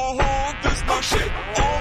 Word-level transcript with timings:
Uh-huh, 0.00 0.52
this 0.62 0.84
my 0.86 1.00
shit. 1.00 1.77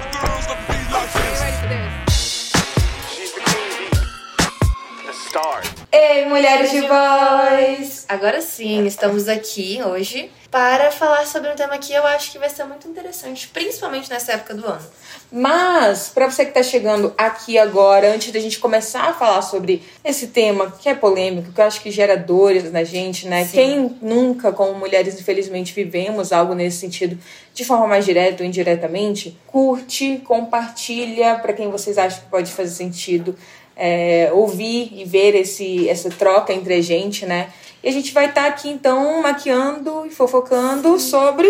Ei, 6.10 6.24
mulheres 6.24 6.72
de 6.72 6.80
voz! 6.82 8.06
Agora 8.08 8.40
sim, 8.40 8.86
estamos 8.86 9.28
aqui 9.28 9.82
hoje 9.84 10.32
para 10.50 10.90
falar 10.90 11.26
sobre 11.26 11.52
um 11.52 11.56
tema 11.56 11.78
que 11.78 11.92
eu 11.92 12.06
acho 12.08 12.32
que 12.32 12.40
vai 12.40 12.50
ser 12.50 12.64
muito 12.64 12.88
interessante, 12.88 13.50
principalmente 13.50 14.10
nessa 14.10 14.32
época 14.32 14.54
do 14.54 14.66
ano. 14.66 14.86
Mas, 15.30 16.08
pra 16.08 16.32
você 16.32 16.46
que 16.46 16.54
tá 16.54 16.64
chegando 16.64 17.14
aqui 17.18 17.58
agora, 17.58 18.14
antes 18.14 18.32
da 18.32 18.40
gente 18.40 18.58
começar 18.58 19.10
a 19.10 19.14
falar 19.14 19.42
sobre 19.42 19.84
esse 20.02 20.28
tema 20.28 20.72
que 20.80 20.88
é 20.88 20.96
polêmico, 20.96 21.52
que 21.52 21.60
eu 21.60 21.66
acho 21.66 21.82
que 21.82 21.92
gera 21.92 22.16
dores 22.16 22.72
na 22.72 22.86
gente, 22.86 23.28
né? 23.28 23.44
Sim. 23.44 23.52
Quem 23.52 23.98
nunca, 24.02 24.54
como 24.54 24.74
mulheres, 24.76 25.20
infelizmente, 25.20 25.74
vivemos 25.74 26.32
algo 26.32 26.56
nesse 26.56 26.78
sentido 26.78 27.20
de 27.54 27.66
forma 27.66 27.86
mais 27.86 28.06
direta 28.06 28.44
ou 28.44 28.48
indiretamente, 28.48 29.38
curte, 29.46 30.22
compartilha 30.24 31.36
pra 31.36 31.52
quem 31.52 31.70
vocês 31.70 31.98
acham 31.98 32.22
que 32.22 32.30
pode 32.30 32.50
fazer 32.50 32.72
sentido. 32.72 33.38
É, 33.78 34.30
ouvir 34.34 34.92
e 34.94 35.06
ver 35.06 35.36
esse, 35.36 35.88
essa 35.88 36.10
troca 36.10 36.52
entre 36.54 36.74
a 36.74 36.82
gente, 36.82 37.26
né? 37.26 37.50
E 37.84 37.90
a 37.90 37.92
gente 37.92 38.12
vai 38.14 38.26
estar 38.26 38.48
aqui, 38.48 38.70
então, 38.70 39.22
maquiando 39.22 40.06
e 40.06 40.10
fofocando 40.10 41.00
sobre. 41.00 41.48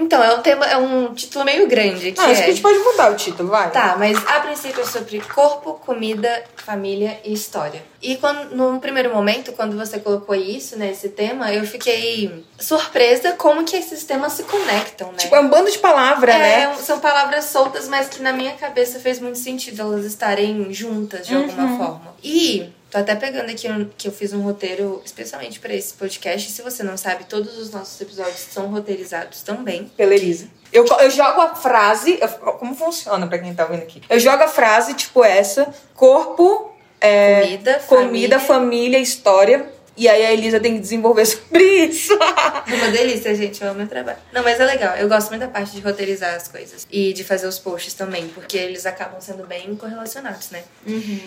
Então, 0.00 0.22
é 0.24 0.34
um 0.34 0.40
tema, 0.40 0.64
é 0.66 0.76
um 0.76 1.12
título 1.14 1.44
meio 1.44 1.68
grande, 1.68 2.12
que 2.12 2.20
Ah, 2.20 2.24
acho 2.24 2.32
é... 2.40 2.44
que 2.44 2.50
a 2.50 2.54
gente 2.54 2.62
pode 2.62 2.78
mudar 2.78 3.12
o 3.12 3.16
título, 3.16 3.50
vai. 3.50 3.70
Tá, 3.70 3.96
mas 3.98 4.16
a 4.26 4.40
princípio 4.40 4.80
é 4.80 4.86
sobre 4.86 5.20
corpo, 5.20 5.74
comida, 5.74 6.42
família 6.56 7.20
e 7.24 7.32
história. 7.32 7.82
E 8.02 8.16
quando, 8.16 8.56
num 8.56 8.80
primeiro 8.80 9.12
momento, 9.14 9.52
quando 9.52 9.76
você 9.76 10.00
colocou 10.00 10.34
isso, 10.34 10.76
né, 10.78 10.90
esse 10.90 11.10
tema, 11.10 11.52
eu 11.52 11.66
fiquei 11.66 12.44
surpresa 12.58 13.32
como 13.32 13.62
que 13.64 13.76
esses 13.76 14.04
temas 14.04 14.32
se 14.32 14.42
conectam, 14.44 15.08
né? 15.08 15.18
Tipo, 15.18 15.36
é 15.36 15.40
um 15.40 15.48
bando 15.48 15.70
de 15.70 15.78
palavra, 15.78 16.32
né? 16.38 16.62
É, 16.64 16.74
são 16.76 16.98
palavras 16.98 17.44
soltas, 17.46 17.86
mas 17.88 18.08
que 18.08 18.22
na 18.22 18.32
minha 18.32 18.52
cabeça 18.52 18.98
fez 18.98 19.20
muito 19.20 19.38
sentido 19.38 19.82
elas 19.82 20.04
estarem 20.06 20.72
juntas 20.72 21.26
de 21.26 21.34
alguma 21.34 21.62
Uhum. 21.64 21.76
forma. 21.78 22.14
E 22.24 22.70
tô 22.90 22.98
até 22.98 23.14
pegando 23.14 23.50
aqui 23.50 23.68
um- 23.70 23.88
que 23.96 24.08
eu 24.08 24.12
fiz 24.12 24.32
um 24.32 24.40
roteiro 24.42 25.00
especialmente 25.04 25.60
pra 25.60 25.72
esse 25.74 25.94
podcast. 25.94 26.50
Se 26.50 26.62
você 26.62 26.82
não 26.82 26.96
sabe, 26.96 27.24
todos 27.24 27.56
os 27.58 27.70
nossos 27.70 28.00
episódios 28.00 28.38
são 28.50 28.66
roteirizados 28.68 29.42
também. 29.42 29.90
Pela 29.96 30.14
Elisa. 30.14 30.48
Eu, 30.72 30.84
eu 30.86 31.10
jogo 31.10 31.40
a 31.40 31.54
frase. 31.54 32.18
eu- 32.20 32.28
como 32.54 32.74
funciona 32.74 33.26
pra 33.26 33.38
quem 33.38 33.54
tá 33.54 33.64
vendo 33.64 33.82
aqui? 33.82 34.02
Eu 34.08 34.18
jogo 34.20 34.42
a 34.42 34.48
frase, 34.48 34.94
tipo 34.94 35.24
essa: 35.24 35.72
corpo, 35.94 36.70
é, 37.00 37.40
Comida, 37.42 37.74
comida, 37.86 37.86
família. 37.86 38.38
família, 38.40 38.98
história. 38.98 39.72
E 40.00 40.08
aí 40.08 40.24
a 40.24 40.32
Elisa 40.32 40.58
tem 40.58 40.76
que 40.76 40.80
desenvolver 40.80 41.26
sobre 41.28 41.62
isso. 41.84 42.14
É 42.14 42.74
uma 42.74 42.88
delícia, 42.88 43.34
gente. 43.34 43.60
Eu 43.60 43.68
amo 43.68 43.80
meu 43.80 43.86
trabalho. 43.86 44.16
Não, 44.32 44.42
mas 44.42 44.58
é 44.58 44.64
legal. 44.64 44.96
Eu 44.96 45.06
gosto 45.06 45.28
muito 45.28 45.42
da 45.42 45.48
parte 45.48 45.72
de 45.72 45.80
roteirizar 45.82 46.34
as 46.34 46.48
coisas. 46.48 46.86
E 46.90 47.12
de 47.12 47.22
fazer 47.22 47.46
os 47.46 47.58
posts 47.58 47.92
também, 47.92 48.26
porque 48.28 48.56
eles 48.56 48.86
acabam 48.86 49.20
sendo 49.20 49.46
bem 49.46 49.76
correlacionados, 49.76 50.48
né? 50.52 50.64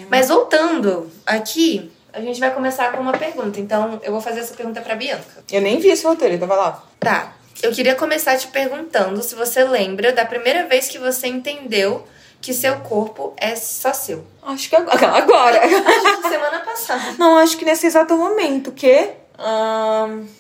Mas 0.10 0.30
voltando 0.30 1.08
aqui, 1.24 1.92
a 2.12 2.20
gente 2.20 2.40
vai 2.40 2.52
começar 2.52 2.92
com 2.92 3.00
uma 3.00 3.14
pergunta. 3.14 3.60
Então, 3.60 4.02
eu 4.04 4.12
vou 4.12 4.22
fazer 4.22 4.40
essa 4.40 4.56
pergunta 4.56 4.82
pra 4.82 4.96
Bianca. 4.96 5.44
eu 5.52 5.62
nem 5.62 5.78
vi 5.80 5.90
esse 5.90 6.04
roteiro, 6.04 6.34
então 6.34 6.48
vai 6.48 6.58
lá. 6.58 6.84
Tá. 7.00 7.36
Eu 7.62 7.72
queria 7.72 7.94
começar 7.94 8.36
te 8.38 8.48
perguntando 8.48 9.22
se 9.22 9.36
você 9.36 9.64
lembra 9.64 10.12
da 10.12 10.26
primeira 10.26 10.66
vez 10.66 10.88
que 10.88 10.98
você 10.98 11.28
entendeu 11.28 12.08
que 12.44 12.54
seu 12.54 12.76
corpo 12.82 13.34
é 13.38 13.56
só 13.56 13.94
seu. 13.94 14.22
Acho 14.42 14.70
que 14.70 14.76
agora. 14.76 15.08
agora. 15.16 15.62
Acho 15.66 16.22
que 16.22 16.30
semana 16.30 16.60
passada. 16.60 17.16
Não, 17.18 17.38
acho 17.38 17.58
que 17.58 17.64
nesse 17.64 17.88
exato 17.88 18.18
momento, 18.18 18.74
que 18.74 19.12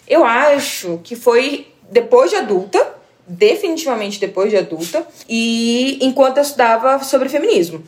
eu 0.05 0.25
acho 0.25 0.99
que 1.01 1.15
foi 1.15 1.73
depois 1.89 2.29
de 2.29 2.35
adulta, 2.35 2.95
definitivamente 3.25 4.19
depois 4.19 4.49
de 4.49 4.57
adulta, 4.57 5.07
e 5.29 5.97
enquanto 6.01 6.37
eu 6.37 6.43
estudava 6.43 7.01
sobre 7.01 7.29
feminismo. 7.29 7.81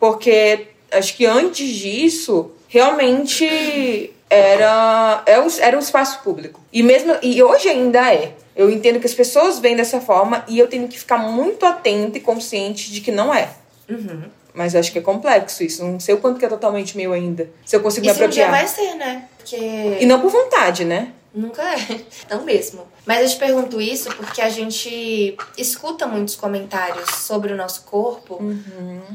Porque 0.00 0.68
acho 0.90 1.14
que 1.14 1.26
antes 1.26 1.68
disso, 1.68 2.50
realmente 2.66 4.13
era, 4.34 5.22
é 5.26 5.36
era 5.60 5.76
um 5.76 5.80
espaço 5.80 6.20
público. 6.22 6.60
E 6.72 6.82
mesmo 6.82 7.16
e 7.22 7.42
hoje 7.42 7.68
ainda 7.68 8.12
é. 8.12 8.34
Eu 8.56 8.70
entendo 8.70 9.00
que 9.00 9.06
as 9.06 9.14
pessoas 9.14 9.58
veem 9.58 9.76
dessa 9.76 10.00
forma 10.00 10.44
e 10.46 10.58
eu 10.58 10.68
tenho 10.68 10.86
que 10.86 10.98
ficar 10.98 11.18
muito 11.18 11.66
atenta 11.66 12.18
e 12.18 12.20
consciente 12.20 12.92
de 12.92 13.00
que 13.00 13.10
não 13.10 13.34
é. 13.34 13.50
Mas 14.52 14.76
acho 14.76 14.92
que 14.92 14.98
é 14.98 15.02
complexo 15.02 15.64
isso. 15.64 15.84
Não 15.84 15.98
sei 15.98 16.14
o 16.14 16.18
quanto 16.18 16.38
que 16.38 16.44
é 16.44 16.48
totalmente 16.48 16.96
meu 16.96 17.12
ainda. 17.12 17.50
Se 17.64 17.74
eu 17.74 17.80
consigo 17.80 18.06
me 18.06 18.12
Isso 18.12 18.24
um 18.24 18.28
dia 18.28 18.46
apropriar. 18.46 18.50
vai 18.50 18.68
ser, 18.68 18.94
né? 18.94 19.28
Porque 19.36 19.56
E 20.00 20.06
não 20.06 20.20
por 20.20 20.30
vontade, 20.30 20.84
né? 20.84 21.12
Nunca 21.34 21.62
é. 21.62 22.00
Não 22.30 22.44
mesmo. 22.44 22.86
Mas 23.04 23.22
eu 23.22 23.28
te 23.28 23.36
pergunto 23.36 23.80
isso 23.80 24.08
porque 24.14 24.40
a 24.40 24.48
gente 24.48 25.36
escuta 25.58 26.06
muitos 26.06 26.36
comentários 26.36 27.10
sobre 27.16 27.52
o 27.52 27.56
nosso 27.56 27.82
corpo 27.82 28.38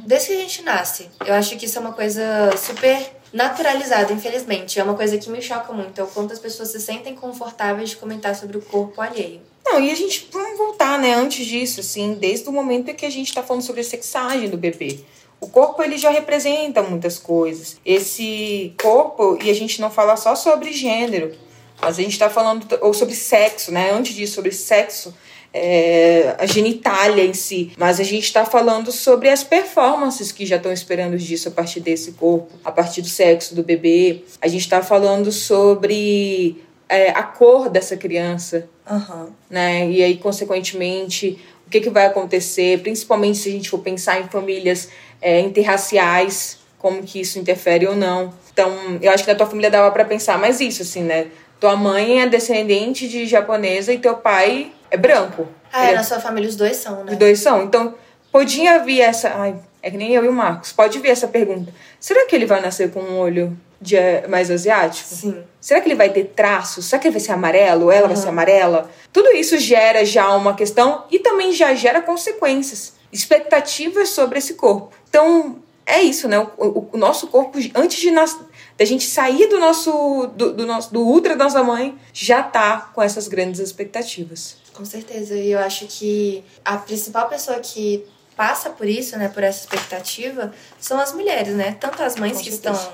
desde 0.05 0.27
que 0.27 0.33
a 0.33 0.41
gente 0.41 0.61
nasce. 0.61 1.09
Eu 1.25 1.33
acho 1.33 1.57
que 1.57 1.65
isso 1.65 1.77
é 1.77 1.81
uma 1.81 1.93
coisa 1.93 2.21
super 2.57 2.99
naturalizada, 3.33 4.11
infelizmente. 4.11 4.79
É 4.79 4.83
uma 4.83 4.95
coisa 4.95 5.17
que 5.17 5.29
me 5.29 5.41
choca 5.41 5.71
muito. 5.73 5.99
É 5.99 6.03
o 6.03 6.07
quanto 6.07 6.33
as 6.33 6.39
pessoas 6.39 6.69
se 6.69 6.79
sentem 6.79 7.15
confortáveis 7.15 7.91
de 7.91 7.95
comentar 7.97 8.35
sobre 8.35 8.57
o 8.57 8.61
corpo 8.61 9.01
alheio. 9.01 9.41
Não, 9.65 9.79
e 9.79 9.91
a 9.91 9.95
gente, 9.95 10.27
vamos 10.31 10.57
voltar, 10.57 10.97
né? 10.97 11.13
Antes 11.13 11.45
disso, 11.45 11.79
assim, 11.79 12.15
desde 12.15 12.49
o 12.49 12.51
momento 12.51 12.89
em 12.89 12.95
que 12.95 13.05
a 13.05 13.09
gente 13.09 13.33
tá 13.33 13.43
falando 13.43 13.61
sobre 13.61 13.81
a 13.81 13.83
sexagem 13.83 14.49
do 14.49 14.57
bebê. 14.57 14.99
O 15.39 15.47
corpo, 15.47 15.81
ele 15.81 15.97
já 15.97 16.09
representa 16.09 16.81
muitas 16.81 17.17
coisas. 17.17 17.77
Esse 17.85 18.73
corpo, 18.81 19.37
e 19.41 19.49
a 19.49 19.53
gente 19.53 19.79
não 19.79 19.89
fala 19.89 20.17
só 20.17 20.35
sobre 20.35 20.73
gênero, 20.73 21.33
mas 21.81 21.97
a 21.97 22.01
gente 22.01 22.19
tá 22.19 22.29
falando, 22.29 22.67
ou 22.81 22.93
sobre 22.93 23.15
sexo, 23.15 23.71
né? 23.71 23.91
Antes 23.91 24.15
disso, 24.15 24.33
sobre 24.33 24.51
sexo, 24.51 25.13
é, 25.53 26.35
a 26.37 26.45
genitália 26.45 27.23
em 27.23 27.33
si. 27.33 27.71
Mas 27.77 27.99
a 27.99 28.03
gente 28.03 28.31
tá 28.31 28.45
falando 28.45 28.91
sobre 28.91 29.29
as 29.29 29.43
performances 29.43 30.31
que 30.31 30.45
já 30.45 30.57
estão 30.57 30.71
esperando 30.71 31.17
disso 31.17 31.49
a 31.49 31.51
partir 31.51 31.79
desse 31.79 32.13
corpo, 32.13 32.53
a 32.63 32.71
partir 32.71 33.01
do 33.01 33.07
sexo 33.07 33.55
do 33.55 33.63
bebê. 33.63 34.23
A 34.41 34.47
gente 34.47 34.67
tá 34.69 34.81
falando 34.81 35.31
sobre 35.31 36.61
é, 36.87 37.09
a 37.09 37.23
cor 37.23 37.69
dessa 37.69 37.97
criança, 37.97 38.67
Aham. 38.89 39.29
né? 39.49 39.89
E 39.89 40.03
aí, 40.03 40.17
consequentemente, 40.17 41.39
o 41.65 41.69
que, 41.69 41.81
que 41.81 41.89
vai 41.89 42.05
acontecer, 42.05 42.79
principalmente 42.81 43.37
se 43.37 43.49
a 43.49 43.51
gente 43.51 43.69
for 43.69 43.79
pensar 43.79 44.19
em 44.21 44.27
famílias 44.27 44.89
é, 45.21 45.39
interraciais, 45.39 46.59
como 46.77 47.03
que 47.03 47.19
isso 47.19 47.37
interfere 47.37 47.85
ou 47.85 47.95
não. 47.95 48.33
Então, 48.51 48.71
eu 49.01 49.11
acho 49.11 49.23
que 49.23 49.31
na 49.31 49.37
tua 49.37 49.47
família 49.47 49.69
dava 49.69 49.91
pra 49.91 50.05
pensar 50.05 50.39
mais 50.39 50.61
isso, 50.61 50.81
assim, 50.81 51.03
né? 51.03 51.27
Tua 51.59 51.75
mãe 51.75 52.21
é 52.21 52.27
descendente 52.27 53.07
de 53.07 53.25
japonesa 53.25 53.91
e 53.91 53.99
teu 53.99 54.15
pai 54.15 54.71
é 54.91 54.97
branco. 54.97 55.47
Ah, 55.71 55.85
é, 55.85 55.87
Ele- 55.89 55.97
na 55.97 56.03
sua 56.03 56.19
família 56.19 56.49
os 56.49 56.55
dois 56.55 56.77
são, 56.77 57.03
né? 57.03 57.11
os 57.13 57.17
dois 57.17 57.39
são. 57.39 57.63
Então, 57.63 57.95
podia 58.31 58.79
vir 58.79 59.01
essa. 59.01 59.29
Ai, 59.35 59.55
é 59.81 59.89
que 59.91 59.97
nem 59.97 60.13
eu 60.13 60.25
e 60.25 60.27
o 60.27 60.33
Marcos. 60.33 60.71
Pode 60.71 60.97
vir 60.99 61.09
essa 61.09 61.27
pergunta. 61.27 61.71
Será 61.99 62.25
que 62.25 62.35
ele 62.35 62.45
vai 62.45 62.61
nascer 62.61 62.91
com 62.91 62.99
um 62.99 63.17
olho 63.19 63.57
de, 63.81 63.95
mais 64.27 64.49
asiático? 64.51 65.07
Sim. 65.07 65.43
Será 65.61 65.79
que 65.81 65.87
ele 65.87 65.95
vai 65.95 66.09
ter 66.09 66.25
traços? 66.35 66.85
Será 66.85 66.99
que 67.01 67.07
ele 67.07 67.13
vai 67.13 67.21
ser 67.21 67.31
amarelo? 67.33 67.85
Ou 67.85 67.91
ela 67.91 68.07
vai 68.07 68.15
ser 68.17 68.29
amarela? 68.29 68.89
Tudo 69.13 69.29
isso 69.35 69.57
gera 69.57 70.03
já 70.05 70.29
uma 70.35 70.53
questão 70.55 71.03
e 71.11 71.19
também 71.19 71.51
já 71.51 71.73
gera 71.75 72.01
consequências, 72.01 72.93
expectativas 73.11 74.09
sobre 74.09 74.39
esse 74.39 74.53
corpo. 74.55 74.91
Então, 75.09 75.57
é 75.85 76.01
isso, 76.01 76.27
né? 76.27 76.39
O, 76.39 76.65
o- 76.65 76.89
o 76.93 76.97
nosso 76.97 77.27
corpo, 77.27 77.57
antes 77.75 77.97
de 77.99 78.11
nas, 78.11 78.37
da 78.79 78.85
gente 78.85 79.05
sair 79.05 79.47
do 79.47 79.59
nosso, 79.59 80.27
do, 80.35 80.53
do 80.53 80.65
nosso 80.65 80.93
do 80.93 81.05
útero 81.05 81.37
da 81.37 81.43
nossa 81.43 81.61
mãe, 81.61 81.99
já 82.13 82.41
tá 82.41 82.89
com 82.93 83.01
essas 83.01 83.27
grandes 83.27 83.59
expectativas. 83.59 84.55
Com 84.73 84.85
certeza. 84.85 85.35
E 85.35 85.51
eu 85.51 85.59
acho 85.59 85.85
que 85.85 86.41
a 86.63 86.77
principal 86.77 87.27
pessoa 87.27 87.59
que 87.59 88.05
passa 88.37 88.69
por 88.69 88.87
isso, 88.87 89.17
né, 89.17 89.27
por 89.27 89.43
essa 89.43 89.59
expectativa, 89.59 90.53
são 90.79 90.97
as 90.97 91.11
mulheres, 91.11 91.53
né? 91.53 91.75
Tanto 91.77 92.01
as 92.01 92.15
mães 92.15 92.37
Com 92.37 92.43
que 92.45 92.51
certeza. 92.51 92.79
estão 92.79 92.93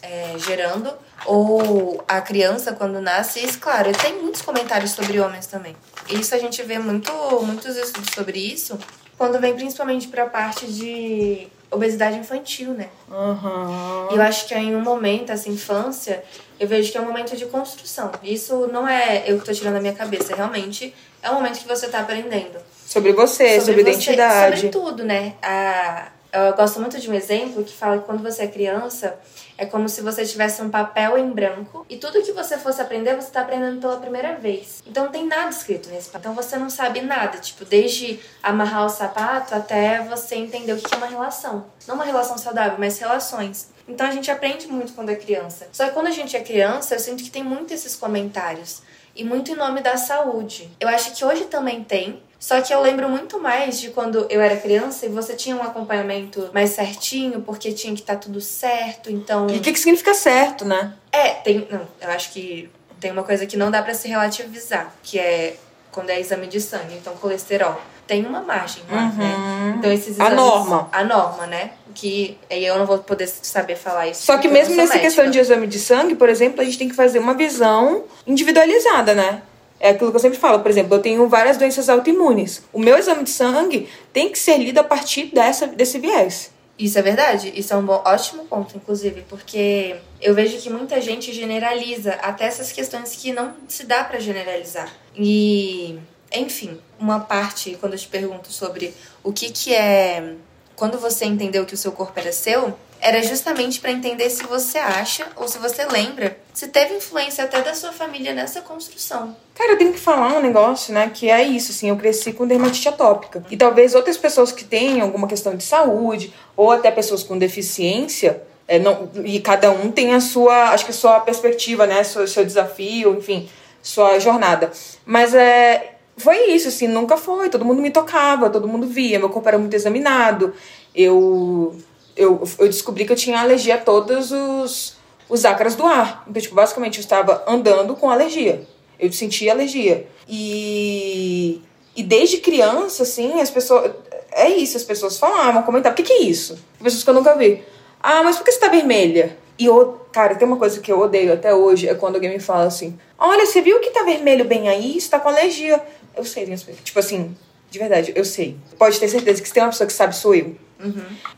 é, 0.00 0.38
gerando, 0.38 0.92
ou 1.26 2.04
a 2.06 2.20
criança 2.20 2.72
quando 2.72 3.00
nasce. 3.00 3.40
E, 3.40 3.52
claro, 3.54 3.90
tem 3.92 4.22
muitos 4.22 4.40
comentários 4.40 4.92
sobre 4.92 5.18
homens 5.18 5.48
também. 5.48 5.74
Isso 6.08 6.32
a 6.32 6.38
gente 6.38 6.62
vê 6.62 6.78
muito, 6.78 7.12
muitos 7.42 7.76
estudos 7.76 8.14
sobre 8.14 8.38
isso, 8.38 8.78
quando 9.18 9.40
vem 9.40 9.52
principalmente 9.52 10.06
pra 10.06 10.26
parte 10.26 10.64
de 10.64 11.48
obesidade 11.74 12.16
infantil, 12.16 12.70
né? 12.70 12.88
Aham. 13.10 14.08
E 14.10 14.14
eu 14.14 14.22
acho 14.22 14.46
que 14.46 14.54
em 14.54 14.74
um 14.74 14.80
momento, 14.80 15.30
essa 15.30 15.48
infância, 15.48 16.22
eu 16.58 16.66
vejo 16.68 16.90
que 16.90 16.98
é 16.98 17.00
um 17.00 17.06
momento 17.06 17.36
de 17.36 17.46
construção. 17.46 18.10
Isso 18.22 18.68
não 18.72 18.86
é 18.88 19.24
eu 19.26 19.38
que 19.38 19.44
tô 19.44 19.52
tirando 19.52 19.74
da 19.74 19.80
minha 19.80 19.94
cabeça, 19.94 20.34
realmente 20.34 20.94
é 21.22 21.30
um 21.30 21.34
momento 21.34 21.58
que 21.58 21.66
você 21.66 21.88
tá 21.88 22.00
aprendendo. 22.00 22.58
Sobre 22.86 23.12
você, 23.12 23.60
sobre, 23.60 23.82
você, 23.82 23.90
identidade. 23.90 24.56
Sobre 24.56 24.68
tudo, 24.70 25.04
né? 25.04 25.34
A, 25.42 26.08
eu 26.34 26.54
gosto 26.54 26.80
muito 26.80 26.98
de 27.00 27.08
um 27.08 27.14
exemplo 27.14 27.62
que 27.62 27.72
fala 27.72 27.98
que 27.98 28.04
quando 28.04 28.22
você 28.22 28.42
é 28.42 28.46
criança, 28.48 29.18
é 29.56 29.64
como 29.64 29.88
se 29.88 30.00
você 30.00 30.26
tivesse 30.26 30.60
um 30.60 30.68
papel 30.68 31.16
em 31.16 31.30
branco 31.30 31.86
e 31.88 31.96
tudo 31.96 32.22
que 32.22 32.32
você 32.32 32.58
fosse 32.58 32.80
aprender, 32.80 33.14
você 33.14 33.30
tá 33.30 33.42
aprendendo 33.42 33.80
pela 33.80 33.98
primeira 33.98 34.34
vez. 34.34 34.82
Então 34.84 35.04
não 35.04 35.12
tem 35.12 35.26
nada 35.26 35.50
escrito 35.50 35.88
nesse 35.90 36.10
papel. 36.10 36.32
Então 36.32 36.42
você 36.42 36.56
não 36.56 36.68
sabe 36.68 37.00
nada, 37.02 37.38
tipo, 37.38 37.64
desde 37.64 38.18
amarrar 38.42 38.86
o 38.86 38.88
sapato 38.88 39.54
até 39.54 40.02
você 40.02 40.34
entender 40.34 40.72
o 40.72 40.76
que 40.78 40.92
é 40.92 40.96
uma 40.96 41.06
relação. 41.06 41.66
Não 41.86 41.94
uma 41.94 42.04
relação 42.04 42.36
saudável, 42.36 42.76
mas 42.78 42.98
relações. 42.98 43.70
Então 43.86 44.06
a 44.06 44.10
gente 44.10 44.30
aprende 44.30 44.66
muito 44.66 44.92
quando 44.94 45.10
é 45.10 45.14
criança. 45.14 45.68
Só 45.70 45.86
que 45.86 45.92
quando 45.92 46.08
a 46.08 46.10
gente 46.10 46.36
é 46.36 46.40
criança, 46.40 46.94
eu 46.94 46.98
sinto 46.98 47.22
que 47.22 47.30
tem 47.30 47.44
muito 47.44 47.72
esses 47.72 47.94
comentários. 47.94 48.82
E 49.14 49.22
muito 49.22 49.52
em 49.52 49.54
nome 49.54 49.80
da 49.80 49.96
saúde. 49.96 50.68
Eu 50.80 50.88
acho 50.88 51.14
que 51.14 51.24
hoje 51.24 51.44
também 51.44 51.84
tem, 51.84 52.20
Só 52.44 52.60
que 52.60 52.74
eu 52.74 52.82
lembro 52.82 53.08
muito 53.08 53.40
mais 53.40 53.80
de 53.80 53.88
quando 53.88 54.26
eu 54.28 54.38
era 54.38 54.54
criança 54.54 55.06
e 55.06 55.08
você 55.08 55.32
tinha 55.32 55.56
um 55.56 55.62
acompanhamento 55.62 56.50
mais 56.52 56.68
certinho, 56.72 57.40
porque 57.40 57.72
tinha 57.72 57.94
que 57.94 58.02
estar 58.02 58.16
tudo 58.16 58.38
certo, 58.38 59.10
então. 59.10 59.46
E 59.48 59.56
o 59.56 59.60
que, 59.62 59.72
que 59.72 59.78
significa 59.78 60.12
certo, 60.12 60.62
né? 60.62 60.92
É, 61.10 61.30
tem. 61.30 61.66
Não, 61.70 61.80
eu 62.02 62.10
acho 62.10 62.30
que 62.34 62.68
tem 63.00 63.10
uma 63.10 63.22
coisa 63.22 63.46
que 63.46 63.56
não 63.56 63.70
dá 63.70 63.82
pra 63.82 63.94
se 63.94 64.08
relativizar, 64.08 64.92
que 65.02 65.18
é 65.18 65.56
quando 65.90 66.10
é 66.10 66.20
exame 66.20 66.46
de 66.46 66.60
sangue, 66.60 66.94
então 67.00 67.14
colesterol. 67.16 67.80
Tem 68.06 68.26
uma 68.26 68.42
margem 68.42 68.82
lá, 68.90 69.06
né? 69.12 69.74
Então 69.78 69.90
esses 69.90 70.18
Uhum. 70.18 70.24
A 70.24 70.26
exames- 70.26 70.36
norma. 70.44 70.88
A 70.92 71.02
norma, 71.02 71.46
né? 71.46 71.70
Que 71.94 72.36
aí 72.50 72.66
eu 72.66 72.76
não 72.76 72.84
vou 72.84 72.98
poder 72.98 73.26
saber 73.26 73.76
falar 73.76 74.08
isso. 74.08 74.22
Só 74.22 74.36
que 74.36 74.48
mesmo 74.48 74.76
nessa 74.76 74.98
questão 74.98 75.24
de 75.24 75.38
médica. 75.38 75.40
exame 75.54 75.66
de 75.66 75.78
sangue, 75.78 76.14
por 76.14 76.28
exemplo, 76.28 76.60
a 76.60 76.64
gente 76.64 76.76
tem 76.76 76.90
que 76.90 76.94
fazer 76.94 77.18
uma 77.20 77.32
visão 77.32 78.04
individualizada, 78.26 79.14
né? 79.14 79.40
É 79.84 79.90
aquilo 79.90 80.10
que 80.10 80.16
eu 80.16 80.20
sempre 80.20 80.38
falo, 80.38 80.60
por 80.60 80.70
exemplo, 80.70 80.94
eu 80.94 81.02
tenho 81.02 81.28
várias 81.28 81.58
doenças 81.58 81.90
autoimunes. 81.90 82.62
O 82.72 82.78
meu 82.78 82.96
exame 82.96 83.22
de 83.22 83.28
sangue 83.28 83.86
tem 84.14 84.30
que 84.30 84.38
ser 84.38 84.56
lido 84.56 84.78
a 84.78 84.82
partir 84.82 85.24
dessa, 85.26 85.66
desse 85.66 85.98
viés. 85.98 86.50
Isso 86.78 86.98
é 86.98 87.02
verdade. 87.02 87.52
Isso 87.54 87.74
é 87.74 87.76
um 87.76 87.84
bom, 87.84 88.02
ótimo 88.02 88.46
ponto, 88.46 88.74
inclusive, 88.78 89.26
porque 89.28 89.96
eu 90.22 90.34
vejo 90.34 90.56
que 90.56 90.70
muita 90.70 91.02
gente 91.02 91.34
generaliza 91.34 92.14
até 92.14 92.46
essas 92.46 92.72
questões 92.72 93.14
que 93.14 93.30
não 93.30 93.52
se 93.68 93.84
dá 93.84 94.02
pra 94.02 94.18
generalizar. 94.18 94.90
E, 95.14 95.98
enfim, 96.32 96.80
uma 96.98 97.20
parte 97.20 97.76
quando 97.78 97.92
eu 97.92 97.98
te 97.98 98.08
pergunto 98.08 98.50
sobre 98.50 98.94
o 99.22 99.34
que 99.34 99.50
que 99.50 99.74
é 99.74 100.34
quando 100.74 100.98
você 100.98 101.26
entendeu 101.26 101.66
que 101.66 101.74
o 101.74 101.76
seu 101.76 101.92
corpo 101.92 102.18
era 102.18 102.32
seu, 102.32 102.74
era 103.04 103.22
justamente 103.22 103.80
pra 103.80 103.92
entender 103.92 104.30
se 104.30 104.44
você 104.44 104.78
acha 104.78 105.26
ou 105.36 105.46
se 105.46 105.58
você 105.58 105.84
lembra, 105.84 106.38
se 106.54 106.68
teve 106.68 106.94
influência 106.94 107.44
até 107.44 107.60
da 107.60 107.74
sua 107.74 107.92
família 107.92 108.32
nessa 108.32 108.62
construção. 108.62 109.36
Cara, 109.54 109.72
eu 109.72 109.78
tenho 109.78 109.92
que 109.92 110.00
falar 110.00 110.32
um 110.32 110.40
negócio, 110.40 110.92
né? 110.92 111.10
Que 111.12 111.30
é 111.30 111.42
isso, 111.42 111.70
assim, 111.70 111.90
eu 111.90 111.96
cresci 111.96 112.32
com 112.32 112.46
dermatite 112.46 112.88
atópica. 112.88 113.44
E 113.50 113.58
talvez 113.58 113.94
outras 113.94 114.16
pessoas 114.16 114.50
que 114.50 114.64
tenham 114.64 115.02
alguma 115.02 115.28
questão 115.28 115.54
de 115.54 115.62
saúde, 115.62 116.32
ou 116.56 116.72
até 116.72 116.90
pessoas 116.90 117.22
com 117.22 117.36
deficiência, 117.36 118.42
é, 118.66 118.78
não, 118.78 119.10
e 119.22 119.38
cada 119.38 119.70
um 119.70 119.92
tem 119.92 120.14
a 120.14 120.20
sua, 120.20 120.70
acho 120.70 120.86
que 120.86 120.90
a 120.90 120.94
sua 120.94 121.20
perspectiva, 121.20 121.86
né? 121.86 122.02
Seu, 122.02 122.26
seu 122.26 122.42
desafio, 122.42 123.18
enfim, 123.18 123.48
sua 123.82 124.18
jornada. 124.18 124.72
Mas 125.04 125.34
é. 125.34 125.90
Foi 126.16 126.52
isso, 126.52 126.68
assim, 126.68 126.86
nunca 126.86 127.16
foi. 127.16 127.50
Todo 127.50 127.64
mundo 127.64 127.82
me 127.82 127.90
tocava, 127.90 128.48
todo 128.48 128.68
mundo 128.68 128.86
via, 128.86 129.18
meu 129.18 129.28
corpo 129.28 129.48
era 129.48 129.58
muito 129.58 129.74
examinado. 129.74 130.54
Eu, 130.94 131.76
eu, 132.16 132.42
eu 132.58 132.66
descobri 132.66 133.04
que 133.04 133.12
eu 133.12 133.16
tinha 133.16 133.40
alergia 133.40 133.74
a 133.74 133.78
todos 133.78 134.30
os, 134.30 134.96
os 135.28 135.44
ácaros 135.44 135.74
do 135.74 135.84
ar. 135.84 136.24
Então, 136.28 136.40
tipo, 136.40 136.54
basicamente 136.54 136.98
eu 136.98 137.02
estava 137.02 137.44
andando 137.46 137.94
com 137.96 138.10
alergia. 138.10 138.66
Eu 138.98 139.12
sentia 139.12 139.52
alergia. 139.52 140.06
E, 140.28 141.60
e 141.96 142.02
desde 142.02 142.38
criança, 142.38 143.02
assim, 143.02 143.40
as 143.40 143.50
pessoas. 143.50 143.92
É 144.32 144.48
isso, 144.48 144.76
as 144.76 144.82
pessoas 144.82 145.18
falavam, 145.18 145.62
comentavam: 145.62 145.92
o 145.92 145.96
que, 145.96 146.02
que 146.02 146.12
é 146.12 146.22
isso? 146.22 146.58
Pessoas 146.82 147.04
que 147.04 147.10
eu 147.10 147.14
nunca 147.14 147.36
vi. 147.36 147.62
Ah, 148.02 148.22
mas 148.22 148.36
por 148.36 148.44
que 148.44 148.52
você 148.52 148.58
tá 148.58 148.68
vermelha? 148.68 149.36
E 149.58 149.66
eu, 149.66 150.00
cara, 150.12 150.34
tem 150.34 150.46
uma 150.46 150.56
coisa 150.56 150.80
que 150.80 150.90
eu 150.90 150.98
odeio 150.98 151.32
até 151.32 151.54
hoje, 151.54 151.88
é 151.88 151.94
quando 151.94 152.16
alguém 152.16 152.30
me 152.30 152.40
fala 152.40 152.64
assim: 152.64 152.98
Olha, 153.18 153.46
você 153.46 153.60
viu 153.60 153.80
que 153.80 153.90
tá 153.90 154.02
vermelho 154.02 154.44
bem 154.44 154.68
aí? 154.68 155.00
Você 155.00 155.08
tá 155.08 155.20
com 155.20 155.28
alergia. 155.28 155.80
Eu 156.16 156.24
sei. 156.24 156.46
Tipo 156.84 156.98
assim, 156.98 157.36
de 157.70 157.78
verdade, 157.78 158.12
eu 158.14 158.24
sei. 158.24 158.56
Pode 158.78 158.98
ter 158.98 159.08
certeza 159.08 159.40
que 159.40 159.48
se 159.48 159.54
tem 159.54 159.62
uma 159.62 159.70
pessoa 159.70 159.86
que 159.86 159.92
sabe, 159.92 160.14
sou 160.14 160.34
eu. 160.34 160.54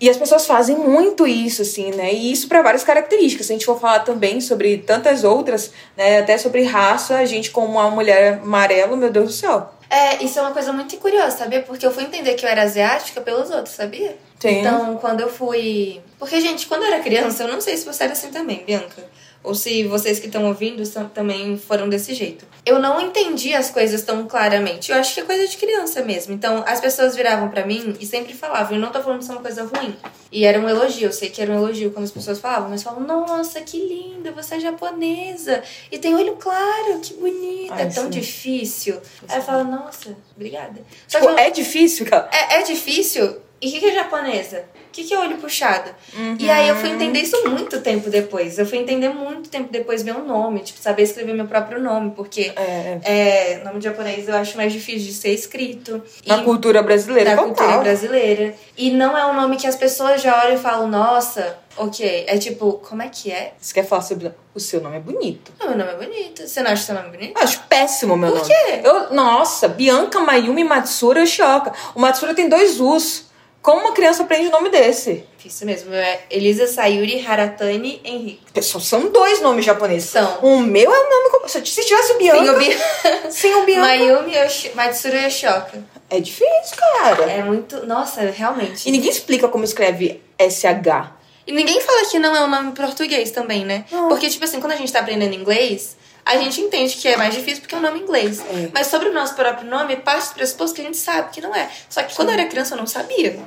E 0.01 0.09
as 0.09 0.17
pessoas 0.17 0.47
fazem 0.47 0.77
muito 0.77 1.27
isso, 1.27 1.63
assim, 1.63 1.91
né? 1.93 2.13
E 2.13 2.33
isso 2.33 2.49
para 2.49 2.63
várias 2.63 2.83
características. 2.83 3.47
Se 3.47 3.53
a 3.53 3.55
gente 3.55 3.67
for 3.67 3.79
falar 3.79 4.01
também 4.01 4.41
sobre 4.41 4.79
tantas 4.79 5.25
outras, 5.25 5.73
né? 5.97 6.19
Até 6.19 6.39
sobre 6.39 6.63
raça, 6.65 7.17
a 7.17 7.25
gente 7.25 7.51
como 7.51 7.73
uma 7.73 7.91
mulher 7.91 8.41
amarela, 8.43 8.97
meu 8.97 9.11
Deus 9.11 9.27
do 9.27 9.33
céu. 9.33 9.71
É, 9.89 10.23
isso 10.23 10.39
é 10.39 10.43
uma 10.43 10.51
coisa 10.51 10.73
muito 10.73 10.97
curiosa, 10.97 11.39
sabia? 11.39 11.63
Porque 11.63 11.87
eu 11.87 11.93
fui 11.93 12.03
entender 12.03 12.35
que 12.35 12.45
eu 12.45 12.51
era 12.51 12.63
asiática 12.63 13.21
pelos 13.21 13.51
outros, 13.51 13.75
sabia? 13.75 14.17
Sim. 14.39 14.61
Então, 14.61 14.97
quando 14.97 15.21
eu 15.21 15.31
fui. 15.31 16.01
Porque, 16.19 16.41
gente, 16.41 16.67
quando 16.67 16.83
eu 16.83 16.89
era 16.89 17.01
criança, 17.01 17.45
eu 17.45 17.49
não 17.49 17.61
sei 17.61 17.77
se 17.77 17.87
você 17.87 18.05
era 18.05 18.13
assim 18.13 18.31
também, 18.31 18.65
Bianca. 18.65 19.05
Ou 19.47 19.55
se 19.55 19.85
vocês 19.85 20.19
que 20.19 20.27
estão 20.27 20.45
ouvindo 20.47 20.85
são- 20.85 21.09
também 21.09 21.57
foram 21.57 21.89
desse 21.89 22.13
jeito. 22.15 22.45
Eu 22.67 22.81
não 22.81 23.01
entendi 23.01 23.55
as 23.55 23.71
coisas 23.71 24.03
tão 24.03 24.27
claramente. 24.27 24.91
Eu 24.91 24.99
acho 24.99 25.15
que 25.15 25.21
é 25.21 25.23
coisa 25.23 25.47
de 25.47 25.57
criança 25.57 26.03
mesmo. 26.03 26.35
Então, 26.35 26.65
as 26.67 26.81
pessoas 26.81 27.15
viravam 27.15 27.49
pra 27.49 27.65
mim 27.65 27.95
e 28.01 28.05
sempre 28.05 28.35
falavam. 28.35 28.75
Eu 28.77 28.81
não 28.81 28.91
tô 28.91 29.01
falando 29.01 29.19
que 29.19 29.23
isso 29.25 29.33
é 29.33 29.37
uma 29.37 29.43
coisa 29.43 29.63
ruim. 29.63 29.97
E 30.33 30.45
era 30.45 30.59
um 30.59 30.69
elogio. 30.69 31.07
Eu 31.09 31.13
sei 31.13 31.31
que 31.31 31.41
era 31.41 31.53
um 31.53 31.55
elogio 31.57 31.93
quando 31.93 32.05
as 32.07 32.11
pessoas 32.11 32.41
falavam. 32.41 32.69
Mas 32.71 32.83
falavam, 32.83 33.07
nossa, 33.07 33.61
que 33.61 33.79
linda, 33.79 34.33
você 34.33 34.57
é 34.57 34.61
japonesa. 34.61 35.63
E 35.93 35.99
tem 35.99 36.15
olho 36.17 36.35
claro, 36.37 36.99
que 37.01 37.15
bonita. 37.15 37.75
Ai, 37.75 37.83
é 37.83 37.87
tão 37.87 38.05
sim. 38.05 38.11
difícil. 38.11 39.01
Aí 39.29 39.39
eu 39.39 39.43
falo, 39.43 39.63
nossa, 39.65 40.17
obrigada. 40.35 40.81
Só 41.07 41.21
Tipo, 41.21 41.33
que 41.35 41.41
eu- 41.41 41.45
é 41.45 41.51
difícil, 41.51 42.05
cara. 42.07 42.29
é, 42.33 42.59
é 42.59 42.63
difícil. 42.63 43.37
E 43.61 43.69
o 43.69 43.73
que, 43.73 43.81
que 43.81 43.87
é 43.87 43.95
japonesa? 43.95 44.65
O 44.89 44.91
que, 44.97 45.05
que 45.05 45.15
é 45.15 45.19
olho 45.19 45.37
puxado? 45.39 45.91
E 46.39 46.49
aí 46.51 46.69
eu 46.69 46.77
fui 46.77 46.91
entender 46.91 47.21
isso 47.21 47.49
muito 47.49 47.81
tempo 47.81 48.09
depois. 48.11 48.59
Eu 48.59 48.67
fui 48.67 48.79
entender 48.79 49.09
muito 49.11 49.49
tempo 49.51 49.71
depois 49.71 50.03
meu 50.03 50.23
nome, 50.25 50.61
tipo, 50.61 50.79
saber 50.81 51.03
escrever 51.03 51.35
meu 51.35 51.47
próprio 51.47 51.81
nome, 51.81 52.13
porque 52.17 52.53
É. 52.57 52.99
é, 53.05 53.63
nome 53.65 53.81
japonês 53.81 54.29
eu 54.29 54.35
acho 54.37 54.57
mais 54.57 54.73
difícil 54.73 55.07
de 55.09 55.13
ser 55.15 55.31
escrito. 55.31 56.03
Na 56.27 56.39
E- 56.39 56.45
cultura 56.45 56.83
brasileira, 56.83 57.31
total. 57.31 57.47
cultura 57.47 57.79
brasileira. 57.79 58.55
E 58.77 58.91
não 58.91 59.17
é 59.17 59.27
um 59.27 59.35
nome 59.35 59.57
que 59.57 59.67
as 59.67 59.77
pessoas 59.77 60.21
já 60.23 60.39
olham 60.45 60.55
e 60.55 60.59
falam, 60.59 60.87
nossa, 60.89 61.59
ok. 61.77 62.25
É 62.29 62.37
tipo, 62.39 62.75
como 62.75 63.03
é 63.03 63.09
que 63.09 63.31
é? 63.31 63.53
Você 63.59 63.73
quer 63.75 63.87
falar 63.87 64.03
sobre. 64.03 64.33
O 64.55 64.61
seu 64.61 64.81
nome 64.81 64.97
é 64.97 65.01
bonito. 65.01 65.53
Não, 65.61 65.69
meu 65.69 65.77
nome 65.79 65.91
é 65.93 65.97
bonito. 65.97 66.47
Você 66.47 66.63
não 66.63 66.71
acha 66.71 66.83
seu 66.85 66.95
nome 66.95 67.11
bonito? 67.11 67.37
Eu 67.37 67.43
acho 67.43 67.63
péssimo 67.69 68.17
meu 68.17 68.31
Por 68.33 68.39
nome. 68.39 68.49
quê? 68.51 68.81
Eu, 68.83 69.13
nossa, 69.15 69.69
Bianca 69.69 70.21
Mayumi 70.21 70.65
Matsura 70.65 71.21
Yoshioka. 71.21 71.73
O 71.95 72.01
Matsura 72.01 72.33
tem 72.35 72.49
dois 72.49 72.81
U's. 72.81 73.27
Como 73.67 73.81
uma 73.81 73.91
criança 73.93 74.23
aprende 74.23 74.47
o 74.47 74.53
nome 74.53 74.69
desse? 74.71 75.25
Isso 75.45 75.67
mesmo, 75.67 75.93
é 75.93 76.21
Elisa 76.31 76.69
Sayuri 76.69 77.27
Haratani 77.27 78.01
Henrique. 78.05 78.53
Pessoal, 78.55 78.81
são 78.81 79.11
dois 79.11 79.41
nomes 79.41 79.65
japoneses. 79.65 80.09
São. 80.09 80.39
O 80.41 80.61
meu 80.61 80.89
é 80.89 80.97
o 80.97 81.11
nome. 81.11 81.49
se 81.49 81.61
tivesse 81.63 82.13
o 82.13 82.17
Bianca. 82.17 82.45
Sem 82.45 82.55
o 82.55 82.59
Bi- 82.61 82.79
Sem 83.33 83.55
o 83.57 83.65
Bianca. 83.65 83.81
Mayumi 83.81 84.37
Yoshi... 84.37 84.71
Matsuru 84.73 85.17
Yoshioka. 85.17 85.83
É 86.09 86.21
difícil, 86.21 86.77
cara. 86.77 87.25
É 87.25 87.43
muito. 87.43 87.85
Nossa, 87.85 88.21
realmente. 88.31 88.89
E 88.89 88.93
ninguém 88.93 89.11
explica 89.11 89.49
como 89.49 89.65
escreve 89.65 90.23
SH. 90.39 91.11
E 91.45 91.51
ninguém 91.51 91.81
fala 91.81 92.07
que 92.09 92.21
não 92.21 92.37
é 92.37 92.45
um 92.45 92.49
nome 92.49 92.71
português 92.71 93.33
também, 93.33 93.65
né? 93.65 93.85
Não. 93.91 94.09
Porque, 94.09 94.31
tipo 94.31 94.45
assim, 94.45 94.61
quando 94.61 94.75
a 94.75 94.77
gente 94.77 94.93
tá 94.93 95.01
aprendendo 95.01 95.35
inglês, 95.35 95.96
a 96.27 96.37
gente 96.39 96.61
entende 96.61 96.97
que 96.97 97.07
é 97.07 97.17
mais 97.17 97.33
difícil 97.33 97.61
porque 97.61 97.75
é 97.75 97.79
um 97.79 97.83
nome 97.83 98.01
inglês. 98.01 98.41
É. 98.41 98.69
Mas 98.75 98.89
sobre 98.89 99.09
o 99.09 99.15
nosso 99.15 99.37
próprio 99.37 99.71
nome, 99.71 99.95
parte 99.95 100.31
do 100.31 100.35
pressuposto 100.35 100.75
que 100.75 100.83
a 100.83 100.85
gente 100.85 100.97
sabe 100.97 101.31
que 101.31 101.41
não 101.41 101.55
é. 101.55 101.71
Só 101.89 102.03
que 102.03 102.17
quando 102.17 102.31
eu 102.31 102.35
era 102.35 102.47
criança, 102.47 102.75
eu 102.75 102.79
não 102.79 102.87
sabia. 102.87 103.39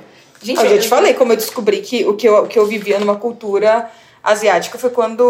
Gente, 0.42 0.64
Eu 0.64 0.70
já 0.70 0.78
te 0.78 0.88
falei 0.88 1.12
como 1.12 1.32
eu 1.32 1.36
descobri 1.36 1.82
que 1.82 2.06
o 2.06 2.16
que 2.16 2.26
eu, 2.26 2.46
que 2.46 2.58
eu 2.58 2.66
vivia 2.66 2.98
numa 2.98 3.16
cultura 3.16 3.90
asiática 4.24 4.78
foi 4.78 4.88
quando 4.88 5.22